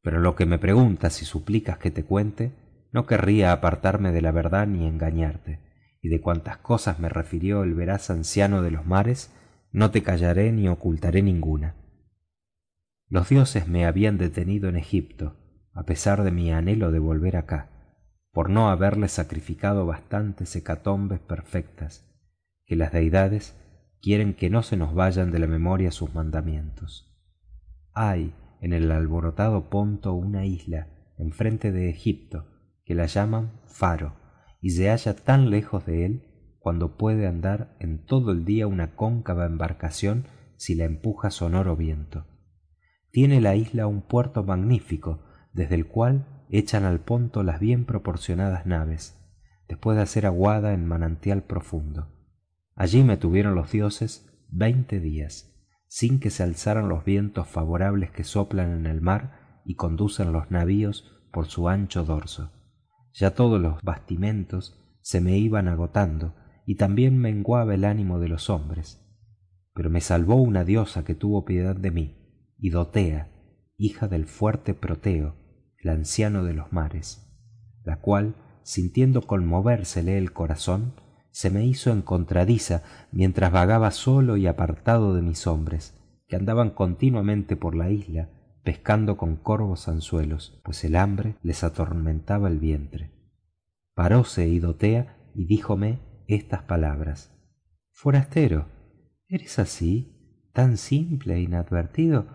[0.00, 2.54] Pero lo que me preguntas y suplicas que te cuente
[2.98, 5.60] no querría apartarme de la verdad ni engañarte.
[6.02, 9.32] Y de cuantas cosas me refirió el veraz anciano de los mares
[9.70, 11.76] no te callaré ni ocultaré ninguna.
[13.08, 15.36] Los dioses me habían detenido en egipto
[15.72, 17.68] a pesar de mi anhelo de volver acá
[18.32, 22.04] por no haberles sacrificado bastantes hecatombes perfectas
[22.66, 23.54] que las deidades
[24.02, 27.16] quieren que no se nos vayan de la memoria sus mandamientos.
[27.94, 32.57] Hay en el alborotado ponto una isla enfrente de egipto
[32.88, 34.14] que la llaman faro
[34.62, 36.22] y se halla tan lejos de él
[36.58, 40.24] cuando puede andar en todo el día una cóncava embarcación
[40.56, 42.24] si la empuja sonoro viento.
[43.10, 45.22] Tiene la isla un puerto magnífico
[45.52, 49.22] desde el cual echan al ponto las bien proporcionadas naves
[49.68, 52.08] después de hacer aguada en manantial profundo.
[52.74, 55.54] Allí me tuvieron los dioses veinte días
[55.88, 60.50] sin que se alzaran los vientos favorables que soplan en el mar y conducen los
[60.50, 62.54] navíos por su ancho dorso
[63.12, 66.34] ya todos los bastimentos se me iban agotando
[66.66, 69.04] y también menguaba el ánimo de los hombres.
[69.74, 72.18] Pero me salvó una diosa que tuvo piedad de mí
[72.58, 73.28] idotea
[73.76, 75.36] hija del fuerte proteo
[75.78, 77.24] el anciano de los mares
[77.84, 80.94] la cual sintiendo conmovérsele el corazón
[81.30, 85.94] se me hizo encontradiza mientras vagaba solo y apartado de mis hombres
[86.26, 88.28] que andaban continuamente por la isla
[88.62, 93.10] pescando con corvos anzuelos pues el hambre les atormentaba el vientre.
[93.94, 97.34] Paróse idotea y díjome estas palabras.
[97.90, 98.66] Forastero
[99.28, 102.26] eres así tan simple e inadvertido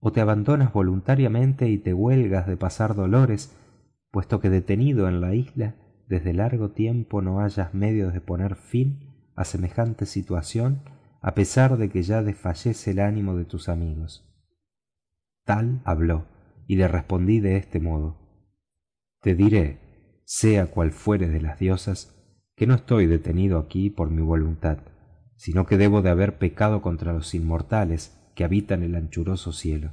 [0.00, 3.56] o te abandonas voluntariamente y te huelgas de pasar dolores
[4.10, 5.76] puesto que detenido en la isla
[6.08, 10.82] desde largo tiempo no hayas medio de poner fin a semejante situación
[11.20, 14.29] a pesar de que ya desfallece el ánimo de tus amigos
[15.44, 16.26] tal habló
[16.66, 18.16] y le respondí de este modo.
[19.20, 22.16] Te diré sea cual fuere de las diosas
[22.56, 24.78] que no estoy detenido aquí por mi voluntad
[25.40, 29.92] sino que debo de haber pecado contra los inmortales que habitan el anchuroso cielo.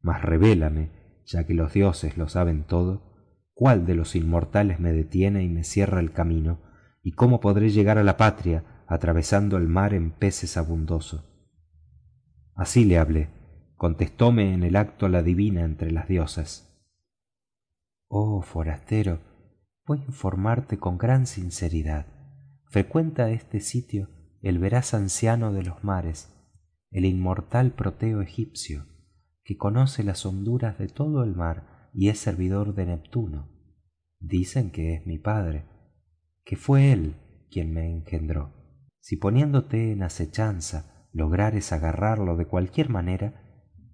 [0.00, 0.90] Mas revélame
[1.24, 5.62] ya que los dioses lo saben todo cuál de los inmortales me detiene y me
[5.62, 6.58] cierra el camino
[7.04, 11.24] y cómo podré llegar a la patria atravesando el mar en peces abundoso.
[12.56, 13.28] Así le hablé
[13.84, 16.74] contestóme en el acto la divina entre las diosas.
[18.08, 19.20] Oh forastero
[19.84, 22.06] voy a informarte con gran sinceridad.
[22.64, 24.08] Frecuenta este sitio
[24.40, 26.34] el veraz anciano de los mares
[26.92, 28.86] el inmortal proteo egipcio
[29.42, 33.50] que conoce las honduras de todo el mar y es servidor de neptuno.
[34.18, 35.66] Dicen que es mi padre
[36.42, 37.16] que fue él
[37.50, 38.50] quien me engendró.
[39.00, 43.43] Si poniéndote en acechanza lograres agarrarlo de cualquier manera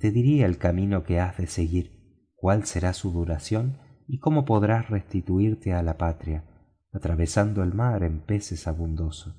[0.01, 4.91] te diría el camino que has de seguir cuál será su duración y cómo podrás
[4.91, 6.45] restituirte a la patria
[6.93, 9.37] atravesando el mar en peces abundoso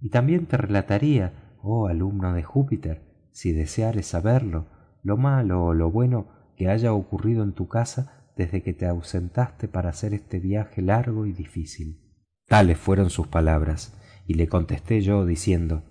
[0.00, 4.66] y también te relataría oh alumno de júpiter si deseares saberlo
[5.02, 9.68] lo malo o lo bueno que haya ocurrido en tu casa desde que te ausentaste
[9.68, 12.02] para hacer este viaje largo y difícil.
[12.46, 15.84] Tales fueron sus palabras y le contesté yo diciendo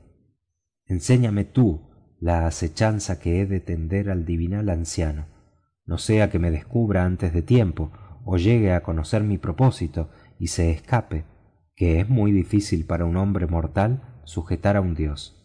[0.85, 1.94] enséñame tú
[2.25, 5.27] la acechanza que he de tender al divinal anciano
[5.85, 7.91] no sea que me descubra antes de tiempo
[8.25, 10.09] o llegue a conocer mi propósito
[10.39, 11.23] y se escape
[11.75, 15.39] que es muy difícil para un hombre mortal sujetar a un dios.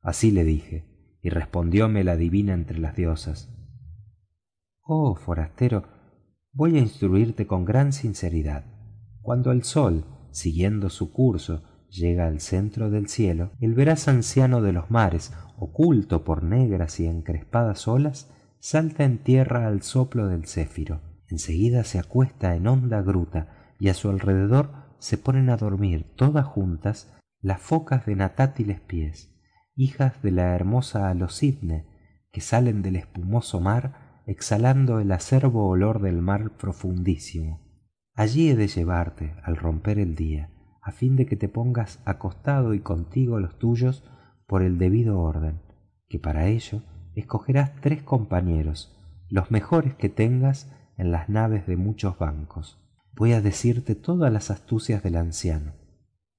[0.00, 0.86] Así le dije
[1.20, 3.54] y respondióme la divina entre las diosas.
[4.80, 5.84] Oh forastero
[6.54, 8.64] voy a instruirte con gran sinceridad.
[9.20, 14.72] Cuando el sol siguiendo su curso llega al centro del cielo el veraz anciano de
[14.72, 21.00] los mares oculto por negras y encrespadas olas salta en tierra al soplo del céfiro.
[21.28, 26.46] Enseguida se acuesta en honda gruta y a su alrededor se ponen a dormir todas
[26.46, 29.32] juntas las focas de natátiles pies
[29.74, 31.86] hijas de la hermosa alocidne
[32.30, 37.60] que salen del espumoso mar exhalando el acerbo olor del mar profundísimo.
[38.14, 40.51] Allí he de llevarte al romper el día
[40.82, 44.02] a fin de que te pongas acostado y contigo los tuyos
[44.46, 45.60] por el debido orden
[46.08, 46.82] que para ello
[47.14, 48.94] escogerás tres compañeros
[49.30, 52.78] los mejores que tengas en las naves de muchos bancos.
[53.14, 55.72] Voy a decirte todas las astucias del anciano.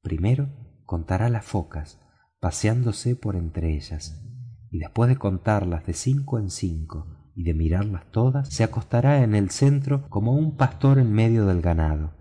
[0.01, 0.49] Primero
[0.85, 1.99] contará las focas
[2.39, 4.21] paseándose por entre ellas
[4.69, 9.33] y después de contarlas de cinco en cinco y de mirarlas todas se acostará en
[9.33, 12.11] el centro como un pastor en medio del ganado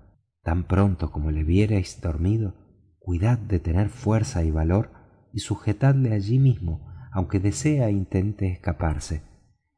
[0.43, 2.55] tan pronto como le viereis dormido
[2.99, 4.91] cuidad de tener fuerza y valor
[5.33, 9.23] y sujetadle allí mismo aunque desea e intente escaparse.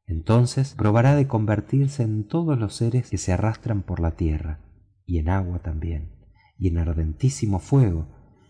[0.07, 4.61] Entonces probará de convertirse en todos los seres que se arrastran por la tierra
[5.05, 6.13] y en agua también
[6.59, 8.07] y en ardentísimo fuego.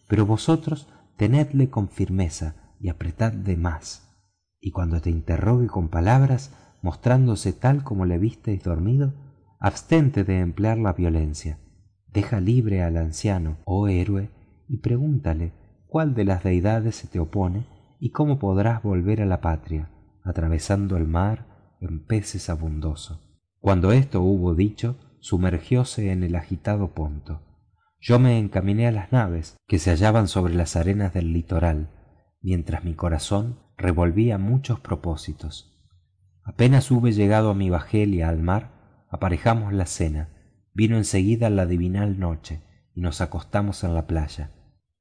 [0.07, 4.14] Pero vosotros tenedle con firmeza y apretadle más.
[4.61, 9.14] Y cuando te interrogue con palabras mostrándose tal como le visteis dormido
[9.59, 11.59] abstente de emplear la violencia
[12.14, 14.31] deja libre al anciano oh héroe
[14.68, 15.53] y pregúntale
[15.87, 17.66] cuál de las deidades se te opone
[18.00, 19.90] y cómo podrás volver a la patria
[20.22, 23.20] atravesando el mar en peces abundoso.
[23.61, 27.42] Cuando esto hubo dicho sumergióse en el agitado ponto.
[28.00, 31.88] Yo me encaminé a las naves que se hallaban sobre las arenas del litoral
[32.42, 35.74] mientras mi corazón revolvía muchos propósitos.
[36.44, 40.33] Apenas hube llegado a mi bajel y al mar aparejamos la cena
[40.74, 42.60] vino en seguida la divinal noche
[42.94, 44.50] y nos acostamos en la playa.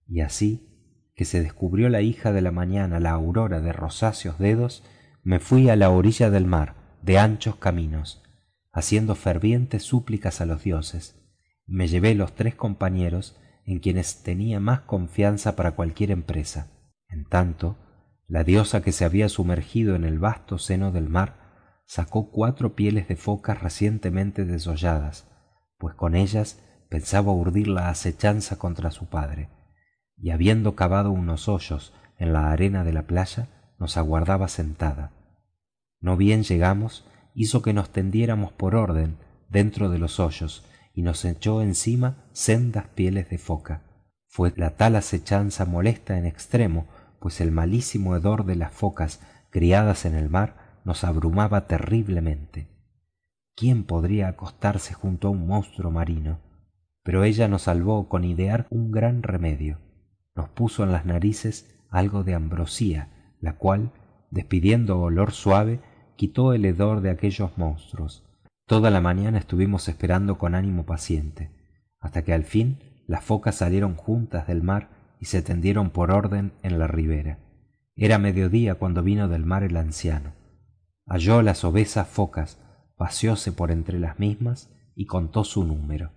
[0.08, 0.70] Y así
[1.16, 4.84] que se descubrió la hija de la mañana la aurora de rosáceos dedos
[5.24, 8.24] me fui a la orilla del mar de anchos caminos
[8.72, 11.16] haciendo fervientes súplicas a los dioses.
[11.68, 16.72] Y me llevé los tres compañeros en quienes tenía más confianza para cualquier empresa.
[17.08, 17.78] En tanto
[18.28, 21.38] la diosa que se había sumergido en el vasto seno del mar
[21.86, 25.30] sacó cuatro pieles de focas recientemente desolladas
[25.84, 29.50] pues con ellas pensaba urdir la acechanza contra su padre
[30.16, 35.12] y habiendo cavado unos hoyos en la arena de la playa nos aguardaba sentada.
[36.00, 39.18] No bien llegamos hizo que nos tendiéramos por orden
[39.50, 43.82] dentro de los hoyos y nos echó encima sendas pieles de foca.
[44.30, 46.88] Fue la tal acechanza molesta en extremo
[47.20, 49.20] pues el malísimo hedor de las focas
[49.50, 52.73] criadas en el mar nos abrumaba terriblemente
[53.56, 56.40] quién podría acostarse junto a un monstruo marino
[57.04, 59.80] pero ella nos salvó con idear un gran remedio.
[60.36, 63.92] Nos puso en las narices algo de ambrosía la cual
[64.32, 65.82] despidiendo olor suave
[66.16, 68.24] quitó el hedor de aquellos monstruos.
[68.66, 71.52] Toda la mañana estuvimos esperando con ánimo paciente
[72.00, 74.90] hasta que al fin las focas salieron juntas del mar
[75.20, 77.40] y se tendieron por orden en la ribera.
[77.96, 80.34] Era mediodía cuando vino del mar el anciano.
[81.06, 82.60] Halló las obesas focas
[82.98, 86.12] paseóse por entre las mismas y contó su número.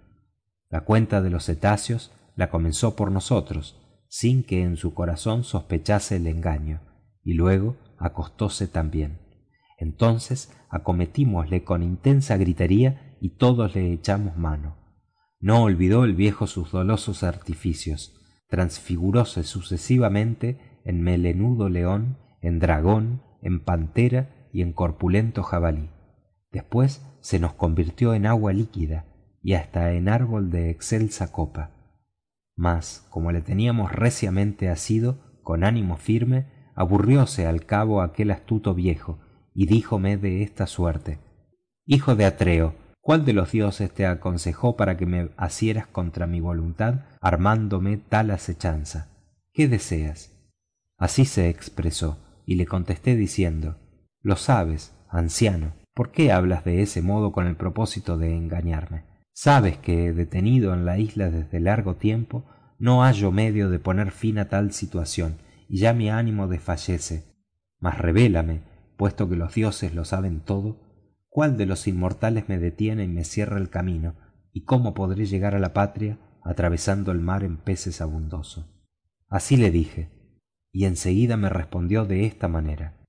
[0.68, 6.16] La cuenta de los cetáceos la comenzó por nosotros sin que en su corazón sospechase
[6.16, 6.80] el engaño
[7.22, 9.18] y luego acostóse también.
[9.78, 14.76] Entonces acometímosle con intensa gritería y todos le echamos mano.
[15.40, 18.12] No olvidó el viejo sus dolosos artificios
[18.48, 25.90] transfiguróse sucesivamente en melenudo león en dragón en pantera y en corpulento jabalí
[26.56, 29.04] después se nos convirtió en agua líquida
[29.42, 31.70] y hasta en árbol de excelsa copa.
[32.56, 39.18] Mas como le teníamos reciamente asido con ánimo firme aburrióse al cabo aquel astuto viejo
[39.54, 41.18] y díjome de esta suerte.
[41.84, 46.40] Hijo de atreo cuál de los dioses te aconsejó para que me asieras contra mi
[46.40, 49.10] voluntad armándome tal acechanza
[49.52, 50.32] qué deseas
[50.98, 53.76] así se expresó y le contesté diciendo
[54.22, 59.78] lo sabes anciano por qué hablas de ese modo con el propósito de engañarme sabes
[59.78, 62.44] que detenido en la isla desde largo tiempo
[62.78, 65.38] no hallo medio de poner fin a tal situación
[65.70, 67.24] y ya mi ánimo desfallece
[67.80, 68.60] mas revélame
[68.98, 70.76] puesto que los dioses lo saben todo
[71.30, 74.16] cuál de los inmortales me detiene y me cierra el camino
[74.52, 78.68] y cómo podré llegar a la patria atravesando el mar en peces abundoso
[79.30, 80.10] así le dije
[80.72, 83.05] y en seguida me respondió de esta manera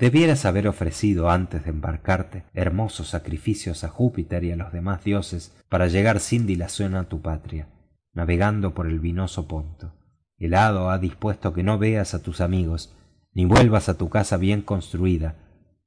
[0.00, 5.54] debieras haber ofrecido antes de embarcarte hermosos sacrificios a júpiter y a los demás dioses
[5.68, 7.68] para llegar sin dilación a tu patria
[8.12, 9.92] navegando por el vinoso ponto.
[10.36, 12.96] El hado ha dispuesto que no veas a tus amigos
[13.32, 15.36] ni vuelvas a tu casa bien construida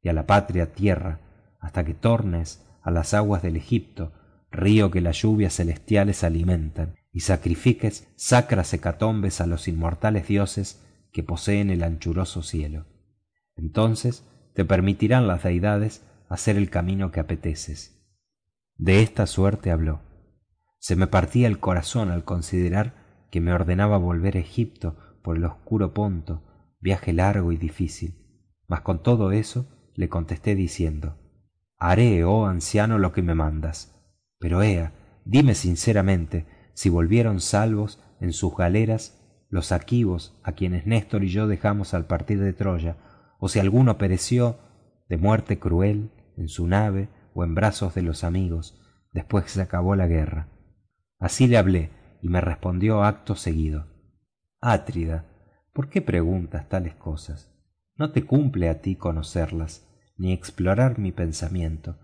[0.02, 1.20] y a la patria tierra
[1.60, 4.14] hasta que tornes a las aguas del egipto
[4.52, 11.24] río que las lluvias celestiales alimentan y sacrifiques sacras hecatombes a los inmortales dioses que
[11.24, 12.86] poseen el anchuroso cielo
[13.56, 18.04] entonces te permitirán las deidades hacer el camino que apeteces.
[18.76, 20.02] De esta suerte habló.
[20.80, 25.46] Se me partía el corazón al considerar que me ordenaba volver a egipto por el
[25.46, 26.44] oscuro ponto
[26.80, 28.16] viaje largo y difícil.
[28.68, 31.18] Mas con todo eso le contesté diciendo
[31.84, 33.94] haré oh anciano lo que me mandas.
[34.40, 34.94] Pero ea
[35.26, 41.46] dime sinceramente si volvieron salvos en sus galeras los aquivos a quienes néstor y yo
[41.46, 42.96] dejamos al partir de troya
[43.44, 44.58] o si alguno pereció
[45.10, 48.82] de muerte cruel en su nave o en brazos de los amigos
[49.12, 50.48] después que se acabó la guerra.
[51.20, 51.90] Así le hablé
[52.22, 53.88] y me respondió acto seguido.
[54.62, 55.26] Átrida
[55.74, 57.54] por qué preguntas tales cosas
[57.98, 61.98] no te cumple a ti conocerlas ni explorar mi pensamiento.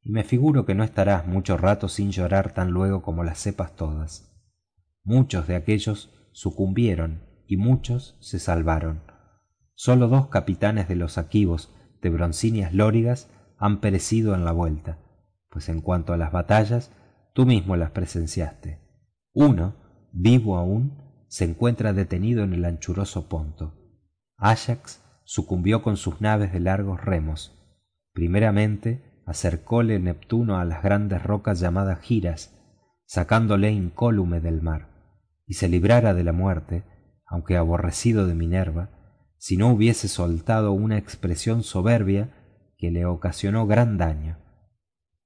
[0.00, 3.76] Y me figuro que no estarás mucho rato sin llorar tan luego como las sepas
[3.76, 4.42] todas.
[5.04, 9.11] Muchos de aquellos sucumbieron y muchos se salvaron
[9.74, 14.98] sólo dos capitanes de los aquivos de broncíneas lórigas han perecido en la vuelta
[15.52, 16.90] pues en cuanto a las batallas
[17.34, 18.80] tú mismo las presenciaste.
[19.34, 19.74] Uno
[20.12, 20.98] vivo aún
[21.28, 23.74] se encuentra detenido en el anchuroso ponto.
[24.38, 27.52] Ayax sucumbió con sus naves de largos remos.
[28.12, 32.58] Primeramente acercóle neptuno a las grandes rocas llamadas giras
[33.04, 34.88] sacándole incólume del mar
[35.46, 36.82] y se librara de la muerte
[37.26, 38.88] aunque aborrecido de minerva
[39.42, 42.30] si no hubiese soltado una expresión soberbia
[42.78, 44.38] que le ocasionó gran daño.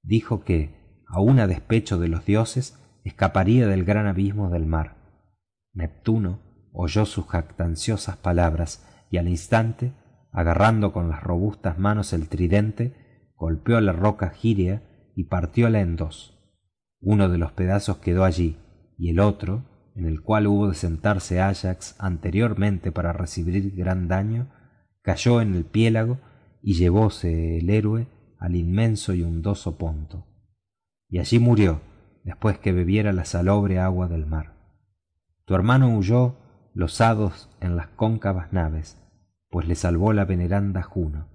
[0.03, 4.97] Dijo que aun a despecho de los dioses escaparía del gran abismo del mar.
[5.75, 6.41] Neptuno
[6.73, 9.93] oyó sus jactanciosas palabras y al instante
[10.33, 16.39] agarrando con las robustas manos el tridente golpeó la roca giria y partióla en dos.
[17.01, 18.57] Uno de los pedazos quedó allí
[18.97, 24.53] y el otro en el cual hubo de sentarse ayax anteriormente para recibir gran daño
[25.03, 26.19] cayó en el piélago
[26.63, 30.27] y llevóse el héroe al inmenso y hundoso ponto.
[31.09, 31.81] Y allí murió
[32.25, 34.55] después que bebiera la salobre agua del mar.
[35.45, 36.37] Tu hermano huyó
[36.75, 38.99] los hados en las cóncavas naves
[39.57, 41.29] pues le salvó la veneranda juno.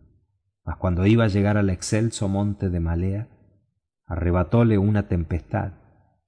[0.63, 3.29] Mas cuando iba a llegar al excelso monte de malea
[4.05, 5.73] arrebatóle una tempestad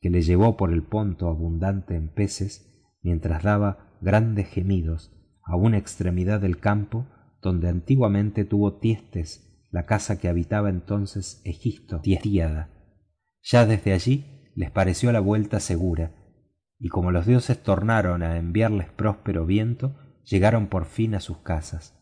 [0.03, 2.69] que le llevó por el ponto abundante en peces
[3.01, 7.07] mientras daba grandes gemidos a una extremidad del campo
[7.41, 12.69] donde antiguamente tuvo tiestes la casa que habitaba entonces egisto tiestíada
[13.41, 14.25] ya desde allí
[14.55, 16.11] les pareció la vuelta segura
[16.83, 19.95] y como los dioses tornaron a enviarles próspero viento
[20.25, 21.97] llegaron por fin a sus casas.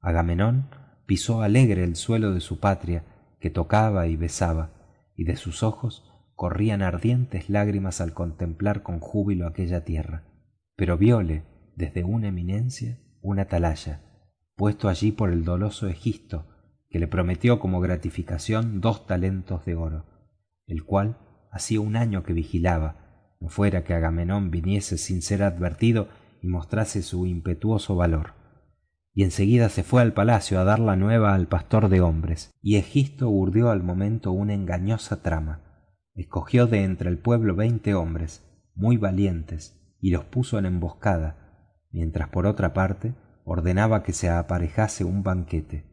[0.00, 0.68] Agamenón
[1.06, 3.04] pisó alegre el suelo de su patria
[3.40, 4.70] que tocaba y besaba
[5.16, 6.07] y de sus ojos
[6.38, 10.22] corrían ardientes lágrimas al contemplar con júbilo aquella tierra.
[10.76, 11.42] Pero vióle
[11.74, 14.02] desde una eminencia un atalaya
[14.54, 16.46] puesto allí por el doloso egisto
[16.90, 20.04] que le prometió como gratificación dos talentos de oro
[20.68, 21.18] el cual
[21.50, 26.06] hacía un año que vigilaba no fuera que agamenón viniese sin ser advertido
[26.40, 28.34] y mostrase su impetuoso valor.
[29.12, 32.76] Y enseguida se fue al palacio a dar la nueva al pastor de hombres y
[32.76, 35.64] egisto urdió al momento una engañosa trama
[36.22, 38.44] escogió de entre el pueblo veinte hombres
[38.74, 43.14] muy valientes y los puso en emboscada mientras por otra parte
[43.44, 45.84] ordenaba que se aparejase un banquete.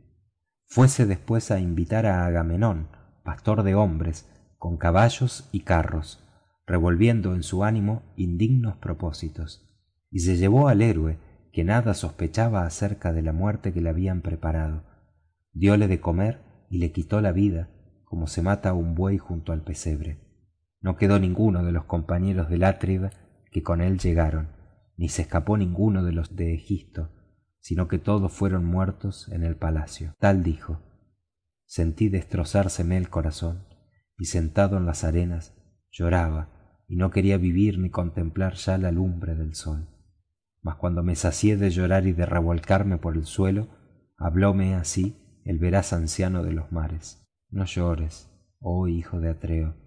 [0.67, 2.89] Fuese después a invitar a agamenón
[3.23, 6.21] pastor de hombres con caballos y carros
[6.65, 9.69] revolviendo en su ánimo indignos propósitos.
[10.09, 11.19] Y se llevó al héroe
[11.51, 14.83] que nada sospechaba acerca de la muerte que le habían preparado.
[15.53, 17.69] Dióle de comer y le quitó la vida
[18.05, 20.19] como se mata un buey junto al pesebre.
[20.81, 23.09] No quedó ninguno de los compañeros del atrida
[23.51, 24.49] que con él llegaron
[24.97, 27.11] ni se escapó ninguno de los de egisto
[27.65, 30.13] sino que todos fueron muertos en el palacio.
[30.19, 30.83] Tal dijo
[31.65, 33.65] sentí destrozárseme el corazón
[34.19, 35.55] y sentado en las arenas
[35.89, 39.89] lloraba y no quería vivir ni contemplar ya la lumbre del sol.
[40.61, 43.69] Mas cuando me sacié de llorar y de revolcarme por el suelo
[44.15, 47.24] hablóme así el veraz anciano de los mares
[47.55, 48.29] no llores
[48.59, 49.85] oh hijo de atreo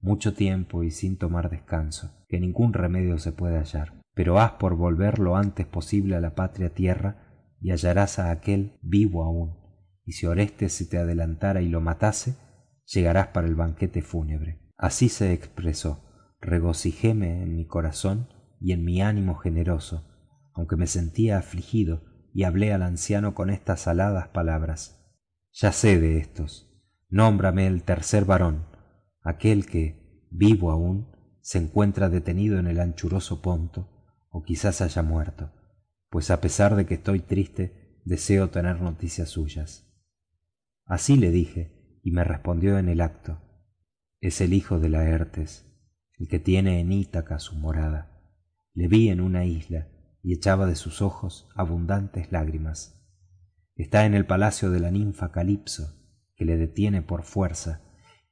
[0.00, 4.00] mucho tiempo y sin tomar descanso que ningún remedio se puede hallar.
[4.14, 8.78] Pero haz por volver lo antes posible a la patria tierra y hallarás a aquel
[8.82, 9.56] vivo aún.
[10.04, 12.36] Y si orestes se te adelantara y lo matase
[12.86, 14.60] llegarás para el banquete fúnebre.
[14.76, 16.04] Así se expresó.
[16.40, 18.28] Regocijéme en mi corazón
[18.60, 20.12] y en mi ánimo generoso
[20.54, 22.02] aunque me sentía afligido
[22.32, 25.04] y hablé al anciano con estas aladas palabras.
[25.52, 26.65] Ya sé de éstos
[27.08, 28.66] nómbrame el tercer varón
[29.22, 31.08] aquel que vivo aún
[31.40, 33.88] se encuentra detenido en el anchuroso ponto
[34.30, 35.50] o quizás haya muerto
[36.10, 39.92] pues a pesar de que estoy triste deseo tener noticias suyas.
[40.84, 43.42] Así le dije y me respondió en el acto.
[44.20, 45.64] Es el hijo de laertes
[46.18, 48.40] el que tiene en ítaca su morada.
[48.72, 49.88] Le vi en una isla
[50.22, 53.06] y echaba de sus ojos abundantes lágrimas.
[53.74, 56.05] Está en el palacio de la ninfa calipso
[56.36, 57.80] que le detiene por fuerza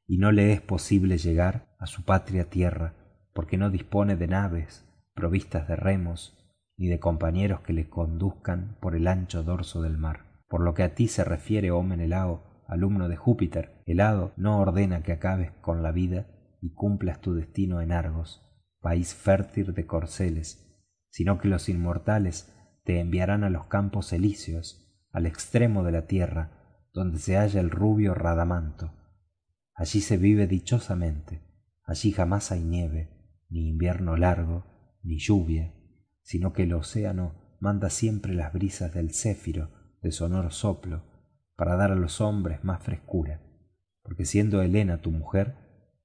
[0.06, 2.94] y no le es posible llegar a su patria tierra
[3.32, 4.84] porque no dispone de naves
[5.14, 6.38] provistas de remos
[6.76, 10.26] ni de compañeros que le conduzcan por el ancho dorso del mar.
[10.48, 14.58] Por lo que a ti se refiere oh menelao alumno de júpiter el hado no
[14.58, 16.26] ordena que acabes con la vida
[16.60, 18.42] y cumplas tu destino en argos
[18.80, 20.60] país fértil de corceles
[21.10, 26.53] sino que los inmortales te enviarán a los campos elíseos al extremo de la tierra
[26.94, 28.94] donde se halla el rubio radamanto.
[29.74, 31.42] Allí se vive dichosamente
[31.84, 33.10] allí jamás hay nieve
[33.50, 34.64] ni invierno largo
[35.02, 35.74] ni lluvia
[36.22, 39.70] sino que el océano manda siempre las brisas del céfiro
[40.02, 41.02] de sonoro soplo
[41.56, 43.40] para dar a los hombres más frescura
[44.02, 45.56] porque siendo helena tu mujer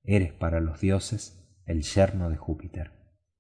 [0.04, 1.36] eres para los dioses
[1.66, 2.92] el yerno de júpiter.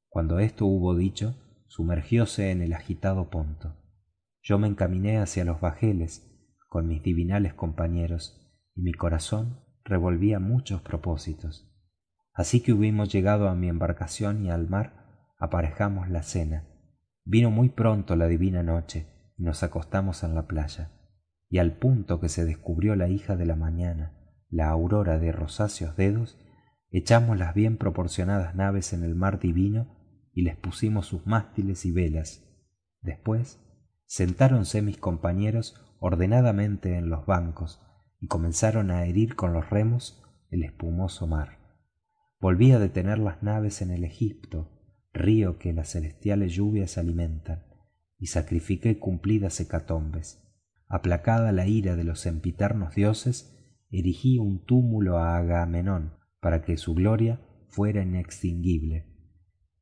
[0.08, 1.36] Cuando esto hubo dicho
[1.68, 3.76] sumergióse en el agitado ponto.
[4.42, 6.29] Yo me encaminé hacia los bajeles
[6.70, 8.40] con mis divinales compañeros
[8.76, 11.70] y mi corazón revolvía muchos propósitos.
[12.34, 16.68] Así que hubimos llegado a mi embarcación y al mar aparejamos la cena.
[17.26, 19.08] Vino muy pronto la divina noche
[19.38, 20.92] y nos acostamos en la playa
[21.50, 24.16] y al punto que se descubrió la hija de la mañana
[24.50, 26.38] la aurora de rosáceos dedos
[26.92, 29.96] echamos las bien proporcionadas naves en el mar divino
[30.34, 32.46] y les pusimos sus mástiles y velas.
[33.02, 33.60] Después
[34.06, 37.82] sentáronse mis compañeros ordenadamente en los bancos
[38.20, 41.60] y comenzaron a herir con los remos el espumoso mar.
[42.40, 44.72] Volví a detener las naves en el egipto
[45.14, 47.66] río que las celestiales lluvias alimentan
[48.18, 50.44] y sacrifiqué cumplidas hecatombes.
[50.88, 53.56] Aplacada la ira de los sempiternos dioses
[53.92, 59.06] erigí un túmulo a agamenón para que su gloria fuera inextinguible.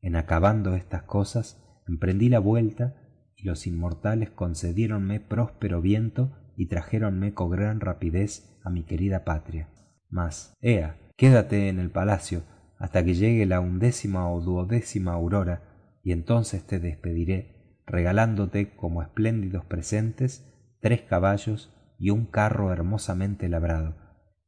[0.02, 3.07] En acabando estas cosas emprendí la vuelta
[3.38, 9.70] y los inmortales concediéronme próspero viento y trajéronme con gran rapidez a mi querida patria.
[10.10, 12.44] Mas ea quédate en el palacio
[12.80, 15.62] hasta que llegue la undécima o duodécima aurora
[16.04, 23.96] y entonces te despediré regalándote como espléndidos presentes tres caballos y un carro hermosamente labrado.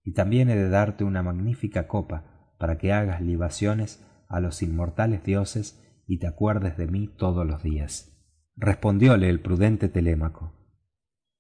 [0.04, 5.24] Y también he de darte una magnífica copa para que hagas libaciones a los inmortales
[5.24, 8.09] dioses y te acuerdes de mí todos los días
[8.60, 10.54] respondióle el prudente telémaco.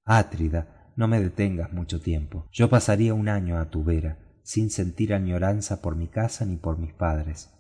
[0.05, 2.47] Atrida no me detengas mucho tiempo.
[2.51, 6.80] Yo pasaría un año a tu vera sin sentir añoranza por mi casa ni por
[6.80, 7.53] mis padres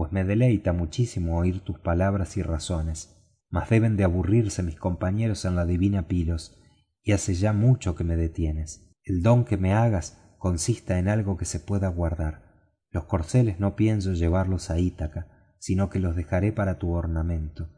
[0.00, 3.22] pues me deleita muchísimo oír tus palabras y razones.
[3.50, 6.58] Mas deben de aburrirse mis compañeros en la divina pilos
[7.02, 8.96] y hace ya mucho que me detienes.
[9.04, 12.42] El don que me hagas consista en algo que se pueda guardar.
[12.88, 15.26] Los corceles no pienso llevarlos a ítaca
[15.58, 17.68] sino que los dejaré para tu ornamento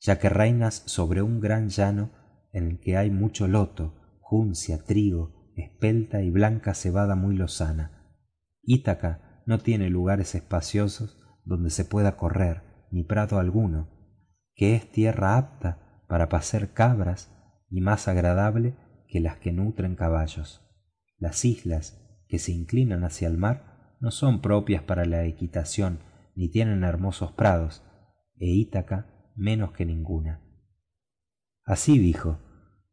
[0.00, 2.10] ya que reinas sobre un gran llano
[2.52, 8.18] en el que hay mucho loto juncia trigo espelta y blanca cebada muy lozana.
[8.62, 13.90] Ítaca no tiene lugares espaciosos donde se pueda correr ni prado alguno
[14.54, 17.30] que es tierra apta para pacer cabras
[17.68, 18.76] y más agradable
[19.08, 20.60] que las que nutren caballos.
[21.18, 26.00] Las islas que se inclinan hacia el mar no son propias para la equitación
[26.34, 27.82] ni tienen hermosos prados
[28.36, 30.40] e ítaca menos que ninguna.
[31.64, 32.38] Así dijo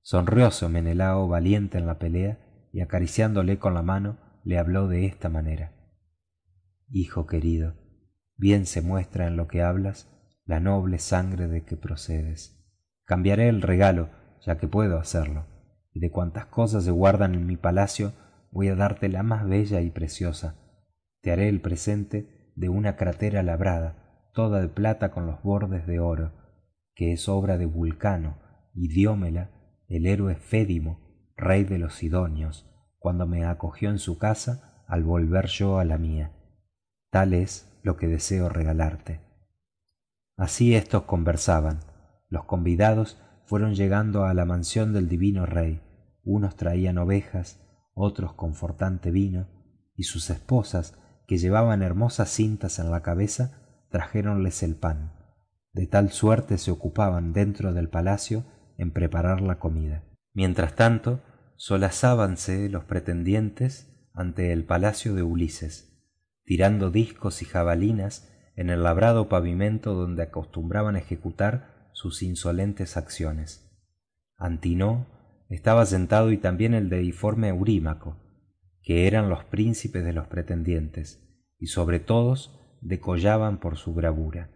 [0.01, 2.39] sonrióse menelao valiente en la pelea
[2.73, 5.73] y acariciándole con la mano le habló de esta manera.
[6.89, 7.75] Hijo querido
[8.37, 10.09] bien se muestra en lo que hablas
[10.45, 12.57] la noble sangre de que procedes.
[13.05, 14.09] Cambiaré el regalo
[14.45, 15.45] ya que puedo hacerlo
[15.93, 18.13] y de cuantas cosas se guardan en mi palacio
[18.51, 20.55] voy a darte la más bella y preciosa.
[21.21, 24.00] Te haré el presente de una cratera labrada
[24.33, 26.31] toda de plata con los bordes de oro
[26.95, 28.37] que es obra de vulcano
[28.73, 29.49] y diómela
[29.87, 30.99] el héroe fédimo
[31.35, 32.67] rey de los sidonios
[32.99, 36.31] cuando me acogió en su casa al volver yo a la mía.
[37.09, 39.21] Tal es lo que deseo regalarte.
[40.37, 41.79] Así éstos conversaban.
[42.29, 45.81] Los convidados fueron llegando a la mansión del divino rey.
[46.23, 47.59] Unos traían ovejas
[47.93, 49.47] otros confortante vino
[49.95, 53.60] y sus esposas que llevaban hermosas cintas en la cabeza
[53.91, 55.13] trajéronles el pan.
[55.73, 58.45] De tal suerte se ocupaban dentro del palacio
[58.77, 60.03] en preparar la comida.
[60.33, 61.21] Mientras tanto
[61.55, 65.91] solazábanse los pretendientes ante el palacio de ulises
[66.51, 73.71] tirando discos y jabalinas en el labrado pavimento donde acostumbraban ejecutar sus insolentes acciones.
[74.37, 75.07] Antinoo
[75.49, 78.17] estaba sentado y también el deiforme eurímaco
[78.81, 81.25] que eran los príncipes de los pretendientes
[81.57, 84.49] y sobre todos decollaban por su bravura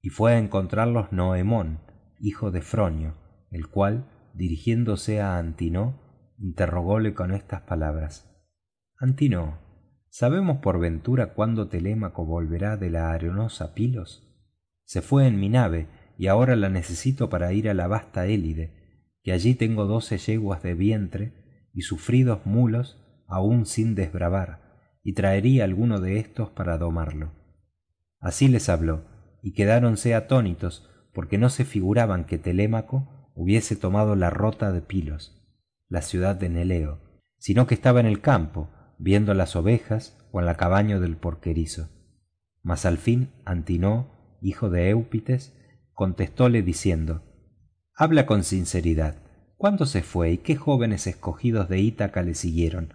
[0.00, 1.80] y fue a encontrarlos noemón
[2.20, 3.14] hijo de fronio
[3.50, 5.94] el cual dirigiéndose a antinoo
[6.38, 8.30] interrogóle con estas palabras
[8.98, 9.58] antinoo
[10.10, 14.30] sabemos por ventura cuándo telémaco volverá de la areosa pilos
[14.84, 19.08] se fue en mi nave y ahora la necesito para ir a la vasta élide
[19.22, 21.32] que allí tengo doce yeguas de vientre
[21.72, 24.63] y sufridos mulos aún sin desbravar
[25.04, 27.32] y traería alguno de éstos para domarlo.
[28.18, 29.04] Así les habló
[29.42, 35.40] y quedáronse atónitos porque no se figuraban que telémaco hubiese tomado la rota de pilos
[35.88, 37.04] la ciudad de neleo
[37.44, 41.90] sino que estaba en el campo viendo las ovejas o en la cabaña del porquerizo.
[42.62, 45.54] Mas al fin antinoo hijo de eupites
[45.92, 47.22] contestóle diciendo
[47.94, 49.16] habla con sinceridad.
[49.58, 52.94] Cuándo se fue y qué jóvenes escogidos de ítaca le siguieron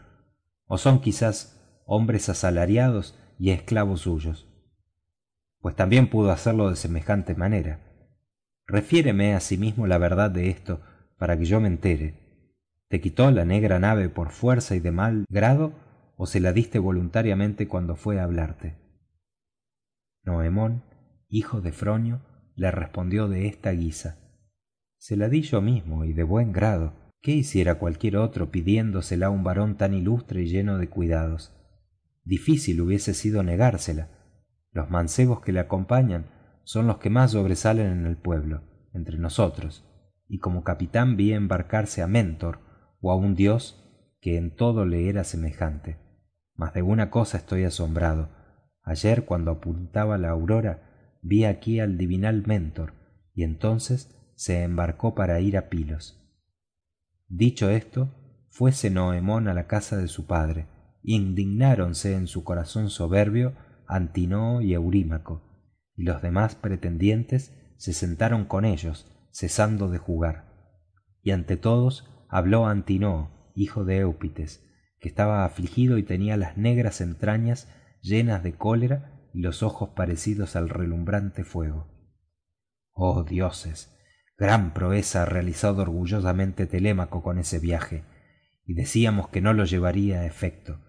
[0.65, 1.58] o son quizás
[1.91, 4.47] hombres asalariados y esclavos suyos.
[5.59, 7.79] Pues también pudo hacerlo de semejante manera.
[8.67, 10.81] Refiéreme asimismo la verdad de esto
[11.17, 12.13] para que yo me entere.
[12.89, 15.73] Te quitó la negra nave por fuerza y de mal grado
[16.15, 18.77] o se la diste voluntariamente cuando fue a hablarte
[20.23, 20.83] noemón
[21.27, 22.21] hijo de fronio
[22.55, 24.17] le respondió de esta guisa.
[24.99, 26.93] Se la di yo mismo y de buen grado.
[27.21, 31.58] Qué hiciera cualquier otro pidiéndosela a un varón tan ilustre y lleno de cuidados
[32.29, 34.07] difícil hubiese sido negársela.
[34.71, 36.27] Los mancebos que le acompañan
[36.63, 38.61] son los que más sobresalen en el pueblo
[38.93, 39.83] entre nosotros
[40.27, 42.59] y como capitán vi embarcarse a mentor
[43.01, 43.83] o a un dios
[44.21, 45.97] que en todo le era semejante.
[46.53, 48.29] Mas de una cosa estoy asombrado.
[48.83, 52.93] Ayer cuando apuntaba la aurora vi aquí al divinal mentor
[53.33, 56.23] y entonces se embarcó para ir a pilos.
[57.27, 58.13] Dicho esto
[58.49, 60.67] fuese noemón a la casa de su padre
[61.03, 63.55] indignáronse en su corazón soberbio
[63.87, 65.41] antinoo y eurímaco
[65.95, 70.45] y los demás pretendientes se sentaron con ellos cesando de jugar.
[71.21, 74.65] Y ante todos habló antinoo hijo de eupites
[74.99, 77.67] que estaba afligido y tenía las negras entrañas
[78.01, 81.87] llenas de cólera y los ojos parecidos al relumbrante fuego.
[82.91, 83.95] Oh dioses
[84.37, 88.05] gran proeza ha realizado orgullosamente telémaco con ese viaje
[88.65, 90.79] y decíamos que no lo llevaría a efecto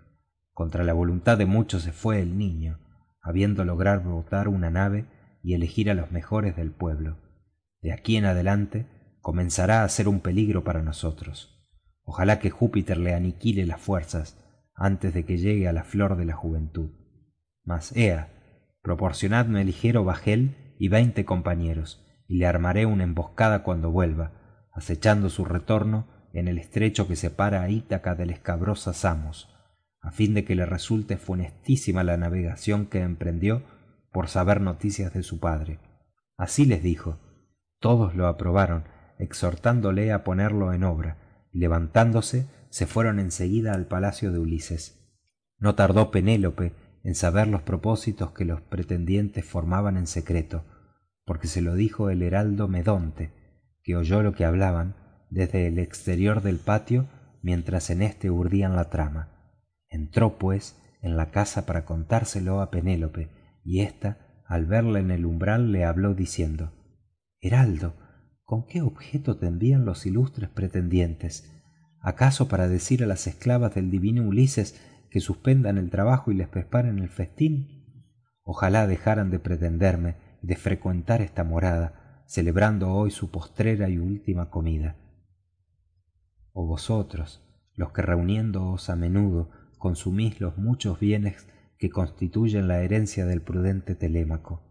[0.60, 2.80] contra la voluntad de muchos se fue el niño
[3.22, 5.06] habiendo logrado botar una nave
[5.42, 7.16] y elegir a los mejores del pueblo.
[7.80, 8.84] De aquí en adelante
[9.22, 11.66] comenzará a ser un peligro para nosotros.
[12.04, 14.36] Ojalá que júpiter le aniquile las fuerzas
[14.74, 16.90] antes de que llegue a la flor de la juventud.
[17.64, 18.28] Mas ea
[18.82, 25.46] proporcionadme ligero bajel y veinte compañeros y le armaré una emboscada cuando vuelva acechando su
[25.46, 29.56] retorno en el estrecho que separa a ítaca del escabrosa samos
[30.00, 33.62] a fin de que le resulte funestísima la navegación que emprendió
[34.12, 35.78] por saber noticias de su padre.
[36.36, 37.18] Así les dijo.
[37.78, 38.84] Todos lo aprobaron
[39.18, 41.18] exhortándole a ponerlo en obra
[41.52, 45.00] y levantándose se fueron en seguida al palacio de ulises.
[45.58, 46.72] No tardó penélope
[47.04, 50.64] en saber los propósitos que los pretendientes formaban en secreto
[51.24, 53.30] porque se lo dijo el heraldo medonte
[53.82, 54.96] que oyó lo que hablaban
[55.30, 57.08] desde el exterior del patio
[57.42, 59.39] mientras en éste urdían la trama
[59.90, 63.28] entró pues en la casa para contárselo a penélope
[63.64, 66.72] y ésta al verle en el umbral le habló diciendo
[67.40, 67.94] heraldo
[68.44, 71.50] con qué objeto te envían los ilustres pretendientes
[72.00, 74.80] acaso para decir a las esclavas del divino ulises
[75.10, 77.80] que suspendan el trabajo y les preparen el festín
[78.42, 84.94] ojalá dejaran de pretenderme de frecuentar esta morada celebrando hoy su postrera y última comida.
[86.52, 87.42] O vosotros
[87.74, 89.50] los que reuniéndoos a menudo
[89.80, 94.62] consumís los muchos bienes que constituyen la herencia del prudente telémaco.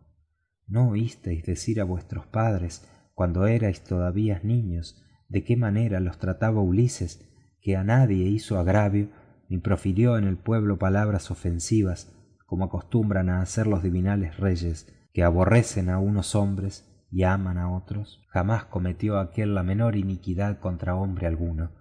[0.67, 6.61] No oísteis decir a vuestros padres cuando erais todavía niños de qué manera los trataba
[6.61, 7.27] ulises
[7.59, 9.09] que a nadie hizo agravio
[9.49, 15.23] ni profirió en el pueblo palabras ofensivas como acostumbran a hacer los divinales reyes que
[15.23, 20.95] aborrecen a unos hombres y aman a otros jamás cometió aquel la menor iniquidad contra
[20.95, 21.71] hombre alguno.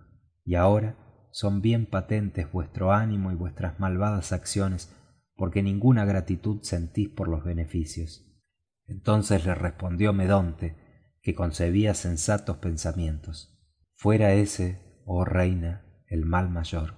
[0.46, 0.96] Y ahora
[1.30, 4.94] son bien patentes vuestro ánimo y vuestras malvadas acciones
[5.34, 8.24] porque ninguna gratitud sentís por los beneficios.
[8.86, 10.76] Entonces le respondió medonte
[11.22, 13.56] que concebía sensatos pensamientos.
[13.94, 16.94] Fuera ese oh reina el mal mayor.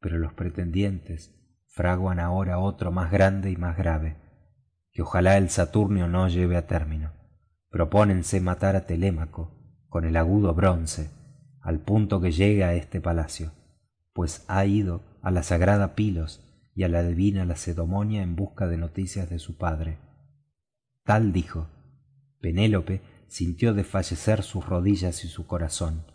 [0.00, 1.34] Pero los pretendientes
[1.68, 4.16] fraguan ahora otro más grande y más grave
[4.92, 7.12] que ojalá el saturnio no lleve a término.
[7.70, 11.10] Propónense matar a telémaco con el agudo bronce
[11.68, 13.52] al punto que llegue a este palacio
[14.14, 16.42] pues ha ido a la sagrada pilos
[16.74, 19.98] y a la divina lacedemonia en busca de noticias de su padre.
[21.04, 21.68] Tal dijo
[22.40, 26.06] penélope sintió desfallecer sus rodillas y su corazón.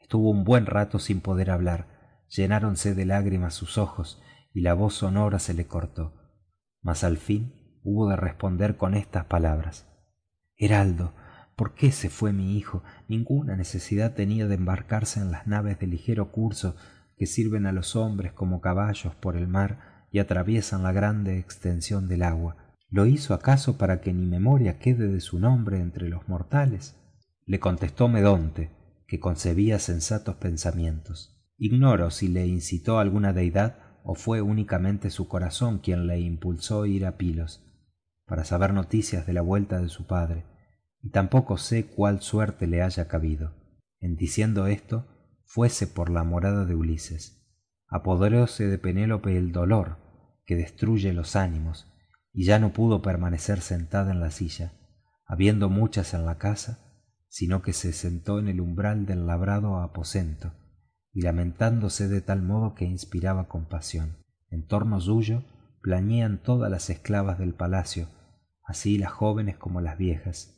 [0.00, 1.86] Estuvo un buen rato sin poder hablar
[2.28, 4.20] llenáronse de lágrimas sus ojos
[4.52, 6.14] y la voz sonora se le cortó.
[6.82, 9.86] Mas al fin hubo de responder con estas palabras.
[10.56, 11.12] Heraldo
[11.56, 15.86] por qué se fue mi hijo ninguna necesidad tenía de embarcarse en las naves de
[15.86, 16.76] ligero curso
[17.16, 22.08] que sirven a los hombres como caballos por el mar y atraviesan la grande extensión
[22.08, 22.56] del agua.
[22.90, 26.94] Lo hizo acaso para que ni memoria quede de su nombre entre los mortales
[27.46, 28.70] le contestó medonte
[29.08, 31.40] que concebía sensatos pensamientos.
[31.56, 37.06] Ignoro si le incitó alguna deidad o fue únicamente su corazón quien le impulsó ir
[37.06, 37.62] a pilos
[38.26, 40.44] para saber noticias de la vuelta de su padre
[41.06, 43.54] y tampoco sé cuál suerte le haya cabido.
[44.00, 45.06] En diciendo esto
[45.44, 47.46] fuese por la morada de ulises.
[47.86, 49.98] Apoderóse de penélope el dolor
[50.46, 51.86] que destruye los ánimos
[52.32, 54.72] y ya no pudo permanecer sentada en la silla
[55.28, 56.80] habiendo muchas en la casa
[57.28, 60.54] sino que se sentó en el umbral del labrado aposento
[61.12, 64.16] y lamentándose de tal modo que inspiraba compasión.
[64.50, 65.44] En torno suyo
[65.82, 68.08] plañían todas las esclavas del palacio
[68.64, 70.55] así las jóvenes como las viejas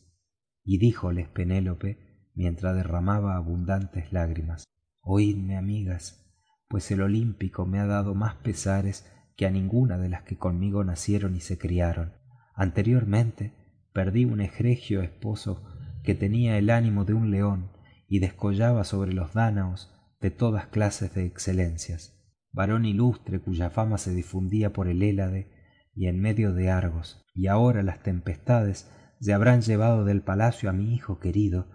[0.69, 4.65] y díjoles penélope mientras derramaba abundantes lágrimas
[5.01, 6.29] oídme amigas
[6.69, 10.85] pues el olímpico me ha dado más pesares que a ninguna de las que conmigo
[10.85, 12.13] nacieron y se criaron.
[12.55, 13.55] Anteriormente
[13.93, 15.65] perdí un egregio esposo
[16.05, 17.71] que tenía el ánimo de un león
[18.07, 22.15] y descollaba sobre los dánaos de todas clases de excelencias.
[22.53, 25.51] Varón ilustre cuya fama se difundía por el hélade
[25.95, 28.91] y en medio de argos y ahora las tempestades
[29.21, 31.67] se habrán llevado del palacio a mi hijo querido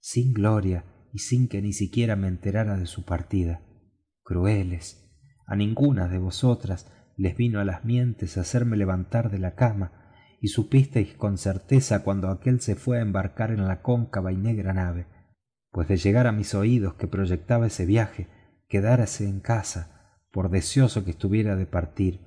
[0.00, 3.62] sin gloria y sin que ni siquiera me enterara de su partida.
[4.22, 5.04] Crueles
[5.46, 9.92] a ninguna de vosotras les vino a las mientes hacerme levantar de la cama
[10.40, 14.72] y supisteis con certeza cuando aquél se fue a embarcar en la cóncava y negra
[14.72, 15.06] nave
[15.70, 18.28] pues de llegar a mis oídos que proyectaba ese viaje
[18.68, 22.20] quedárase en casa por deseoso que estuviera de partir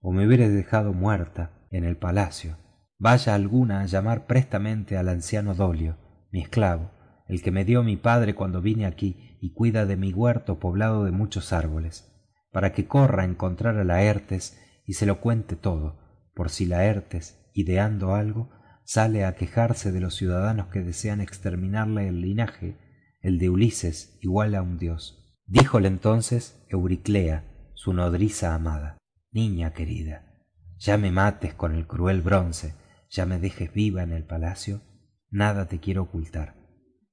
[0.00, 2.58] o me hubiera dejado muerta en el palacio
[2.98, 5.96] vaya alguna a llamar prestamente al anciano dolio
[6.32, 6.90] mi esclavo
[7.28, 11.04] el que me dio mi padre cuando vine aquí y cuida de mi huerto poblado
[11.04, 12.12] de muchos árboles
[12.50, 15.98] para que corra a encontrar a laertes y se lo cuente todo
[16.34, 18.50] por si laertes ideando algo
[18.84, 22.76] sale a quejarse de los ciudadanos que desean exterminarle el linaje
[23.20, 25.36] el de ulises igual a un dios.
[25.46, 27.44] Díjole entonces euriclea
[27.74, 28.96] su nodriza amada.
[29.30, 30.28] Niña querida
[30.78, 32.74] ya me mates con el cruel bronce
[33.08, 34.82] ya me dejes viva en el palacio
[35.30, 36.54] nada te quiero ocultar.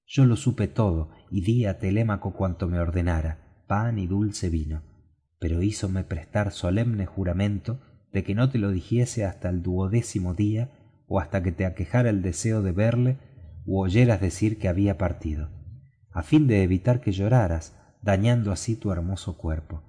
[0.05, 4.83] Yo lo supe todo y di a telémaco cuanto me ordenara pan y dulce vino.
[5.39, 7.79] Pero hízome prestar solemne juramento
[8.13, 10.71] de que no te lo dijese hasta el duodécimo día
[11.07, 13.17] o hasta que te aquejara el deseo de verle
[13.65, 15.49] u oyeras decir que había partido
[16.15, 19.83] a fin de evitar que lloraras dañando así tu hermoso cuerpo.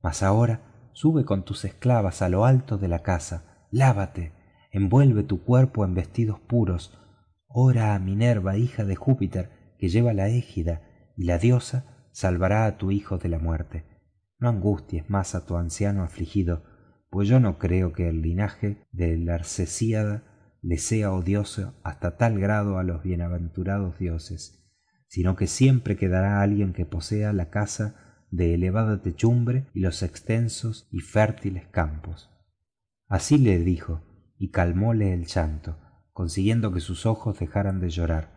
[0.00, 4.32] Mas ahora sube con tus esclavas a lo alto de la casa lávate
[4.76, 6.98] envuelve tu cuerpo en vestidos puros.
[7.48, 10.82] Ora a minerva hija de júpiter que lleva la égida
[11.16, 13.84] y la diosa salvará a tu hijo de la muerte.
[14.38, 16.64] No angusties más a tu anciano afligido
[17.08, 20.24] pues yo no creo que el linaje de la arcesíada
[20.60, 24.66] le sea odioso hasta tal grado a los bienaventurados dioses
[25.08, 30.88] sino que siempre quedará alguien que posea la casa de elevada techumbre y los extensos
[30.90, 32.28] y fértiles campos.
[33.08, 34.02] Así le dijo
[34.38, 35.78] y calmóle el llanto
[36.16, 38.30] consiguiendo que sus ojos dejaran de llorar.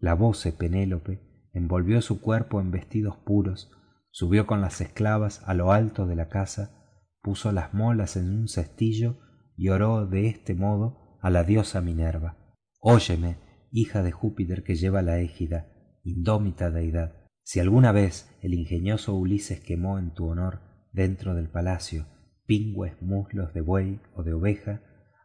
[0.00, 1.20] Lavóse penélope
[1.52, 3.70] envolvió su cuerpo en vestidos puros
[4.10, 8.48] subió con las esclavas a lo alto de la casa puso las molas en un
[8.48, 9.20] cestillo
[9.56, 12.56] y oró de este modo a la diosa minerva.
[12.80, 13.36] Óyeme
[13.70, 15.68] hija de júpiter que lleva la égida
[16.02, 20.58] indómita deidad si alguna vez el ingenioso ulises quemó en tu honor
[20.92, 22.06] dentro del palacio
[22.46, 24.82] pingües muslos de buey o de oveja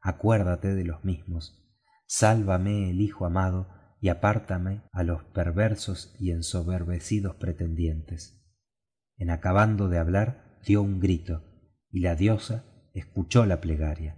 [0.08, 1.64] acuérdate de los mismos.
[2.06, 3.68] Sálvame el hijo amado
[4.00, 8.42] y apártame a los perversos y ensoberbecidos pretendientes.
[9.18, 11.44] En acabando de hablar dio un grito
[11.92, 14.16] y la diosa escuchó la plegaria.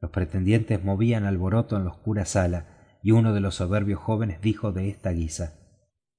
[0.00, 4.72] Los pretendientes movían alboroto en la oscura sala y uno de los soberbios jóvenes dijo
[4.72, 5.54] de esta guisa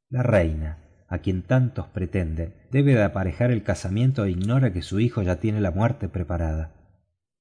[0.10, 0.78] la reina
[1.08, 5.38] a quien tantos pretenden debe de aparejar el casamiento e ignora que su hijo ya
[5.38, 6.74] tiene la muerte preparada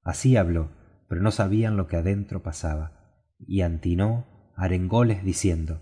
[0.02, 0.70] así habló
[1.14, 2.90] pero no sabían lo que adentro pasaba
[3.38, 5.80] y antinó arengóles diciendo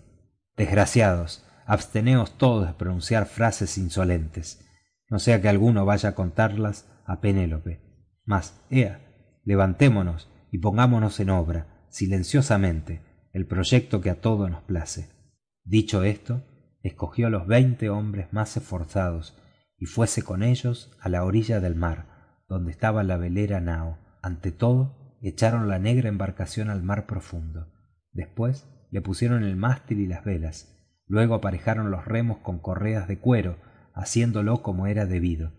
[0.59, 4.62] desgraciados absteneos todos de pronunciar frases insolentes.
[5.09, 7.80] No sea que alguno vaya a contarlas a penélope.
[8.26, 13.01] Mas ea levantémonos y pongámonos en obra silenciosamente
[13.33, 15.09] el proyecto que a todos nos place
[15.64, 16.43] dicho esto
[16.83, 19.35] escogió los veinte hombres más esforzados
[19.78, 23.97] y fuese con ellos a la orilla del mar donde estaba la velera nao.
[24.20, 27.73] Ante todo echaron la negra embarcación al mar profundo.
[28.12, 30.79] Después le pusieron el mástil y las velas.
[31.07, 33.59] Luego aparejaron los remos con correas de cuero
[33.95, 35.53] haciéndolo como era debido.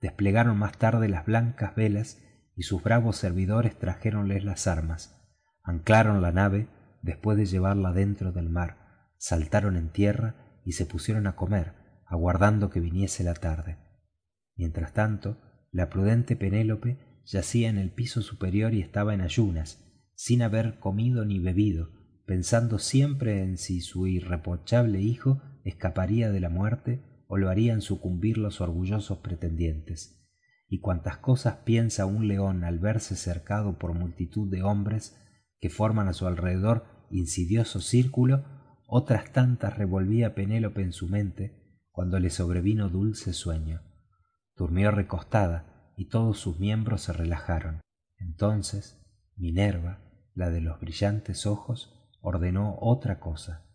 [0.00, 2.22] Desplegaron más tarde las blancas velas
[2.54, 5.16] y sus bravos servidores trajéronles las armas.
[5.62, 6.68] Anclaron la nave
[7.02, 8.76] después de llevarla dentro del mar.
[9.18, 11.74] Saltaron en tierra y se pusieron a comer
[12.08, 13.76] aguardando que viniese la tarde.
[14.56, 15.36] Mientras tanto
[15.70, 16.98] la prudente penélope
[17.30, 21.90] yacía en el piso superior y estaba en ayunas sin haber comido ni bebido
[22.28, 28.36] pensando siempre en si su irreprochable hijo escaparía de la muerte o lo harían sucumbir
[28.36, 30.28] los orgullosos pretendientes.
[30.68, 35.16] Y cuantas cosas piensa un león al verse cercado por multitud de hombres
[35.58, 38.44] que forman a su alrededor insidioso círculo
[38.86, 43.80] otras tantas revolvía penélope en su mente cuando le sobrevino dulce sueño.
[44.54, 47.80] Durmió recostada y todos sus miembros se relajaron.
[48.18, 49.04] Entonces
[49.36, 49.98] minerva
[50.32, 53.66] la de los brillantes ojos ordenó otra cosa.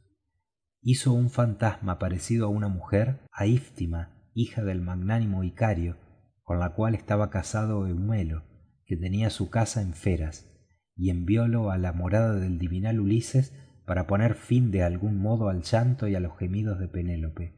[0.82, 5.98] Hizo un fantasma parecido a una mujer a iftima hija del magnánimo icario
[6.44, 8.44] con la cual estaba casado eumelo
[8.86, 10.50] que tenía su casa en feras
[10.96, 13.54] y enviólo a la morada del divinal ulises
[13.86, 17.54] para poner fin de algún modo al llanto y a los gemidos de penélope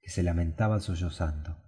[0.00, 1.58] que se lamentaba sollozando.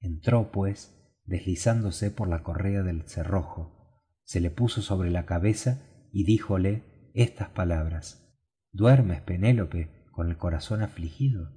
[0.00, 0.95] Entró pues
[1.26, 7.48] deslizándose por la correa del cerrojo se le puso sobre la cabeza y díjole estas
[7.50, 8.22] palabras.
[8.72, 11.52] Duermes penélope con el corazón afligido.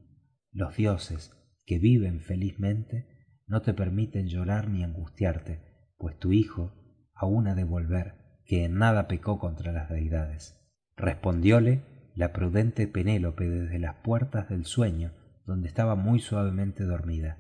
[0.52, 1.32] Los dioses
[1.66, 3.08] que viven felizmente
[3.48, 5.62] no te permiten llorar ni angustiarte
[5.98, 6.72] pues tu hijo
[7.14, 8.16] aún ha de volver
[8.46, 10.60] que en nada pecó contra las deidades
[10.96, 11.84] respondióle
[12.16, 15.12] la prudente penélope desde las puertas del sueño
[15.46, 17.40] donde estaba muy suavemente dormida.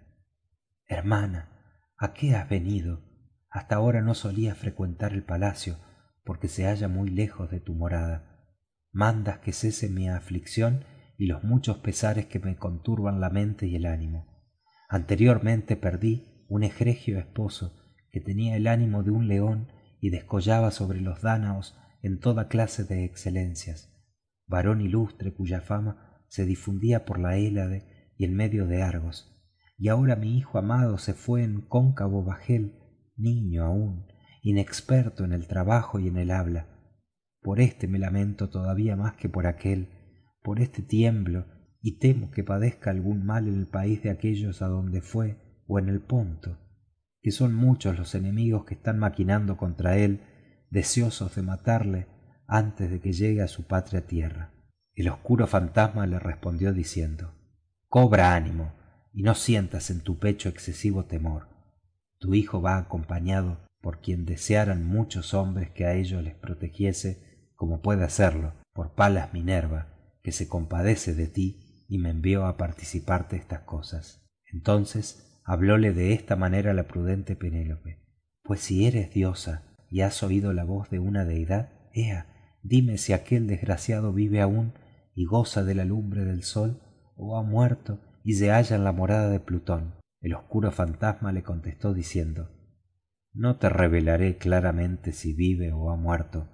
[0.88, 1.59] Hermana
[2.00, 3.02] a qué has venido
[3.50, 5.78] hasta ahora no solías frecuentar el palacio
[6.24, 8.48] porque se halla muy lejos de tu morada.
[8.92, 10.86] Mandas que cese mi aflicción
[11.18, 14.28] y los muchos pesares que me conturban la mente y el ánimo.
[14.88, 17.76] Anteriormente perdí un egregio esposo
[18.12, 19.68] que tenía el ánimo de un león
[20.00, 23.94] y descollaba sobre los dánaos en toda clase de excelencias.
[24.48, 29.39] Varón ilustre cuya fama se difundía por la hélade y en medio de argos
[29.80, 32.76] y ahora mi hijo amado se fue en cóncavo bajel
[33.16, 34.06] niño aún
[34.42, 36.68] inexperto en el trabajo y en el habla.
[37.42, 39.90] Por éste me lamento todavía más que por aquél
[40.44, 41.46] por éste tiemblo
[41.82, 45.80] y temo que padezca algún mal en el país de aquellos a donde fue o
[45.80, 46.58] en el ponto
[47.22, 50.22] que son muchos los enemigos que están maquinando contra él
[50.70, 52.08] deseosos de matarle
[52.48, 54.54] antes de que llegue a su patria tierra.
[54.94, 57.34] El oscuro fantasma le respondió diciendo
[57.88, 58.79] cobra ánimo
[59.14, 61.48] y no sientas en tu pecho excesivo temor.
[62.20, 67.82] Tu hijo va acompañado por quien desearan muchos hombres que a ellos les protegiese como
[67.82, 69.88] puede hacerlo por palas minerva
[70.22, 74.26] que se compadece de ti y me envió a participarte estas cosas.
[74.52, 78.04] Entonces hablóle de esta manera la prudente penélope.
[78.44, 82.28] Pues si eres diosa y has oído la voz de una deidad ea
[82.62, 84.74] dime si aquel desgraciado vive aún
[85.16, 86.82] y goza de la lumbre del sol
[87.16, 88.00] o ha muerto
[88.30, 89.96] y se halla en la morada de plutón.
[90.22, 92.52] El oscuro fantasma le contestó diciendo
[93.34, 96.48] no te revelaré claramente si vive o ha muerto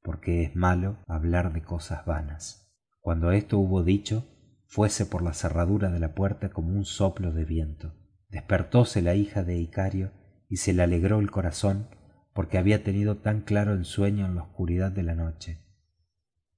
[0.00, 4.24] porque es malo hablar de cosas vanas cuando esto hubo dicho
[4.64, 7.92] fuese por la cerradura de la puerta como un soplo de viento.
[8.30, 10.12] Despertóse la hija de icario
[10.48, 11.90] y se le alegró el corazón
[12.32, 15.66] porque había tenido tan claro el sueño en la oscuridad de la noche.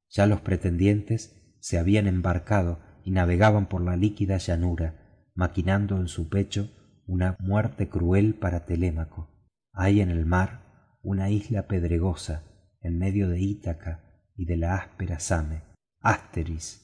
[0.09, 6.29] Ya los pretendientes se habían embarcado y navegaban por la líquida llanura maquinando en su
[6.29, 6.71] pecho
[7.07, 9.29] una muerte cruel para telémaco.
[9.73, 12.45] Hay en el mar una isla pedregosa
[12.81, 14.01] en medio de ítaca
[14.37, 15.63] y de la áspera same
[16.01, 16.81] asteris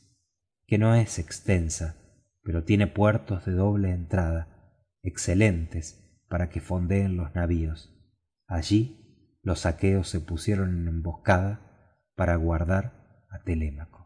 [0.66, 1.96] que no es extensa
[2.42, 4.48] pero tiene puertos de doble entrada
[5.02, 7.94] excelentes para que fondeen los navíos.
[8.46, 13.97] Allí los aqueos se pusieron en emboscada para guardar a telémaco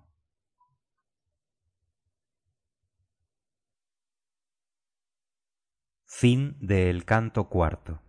[6.23, 8.01] Fin del canto cuarto.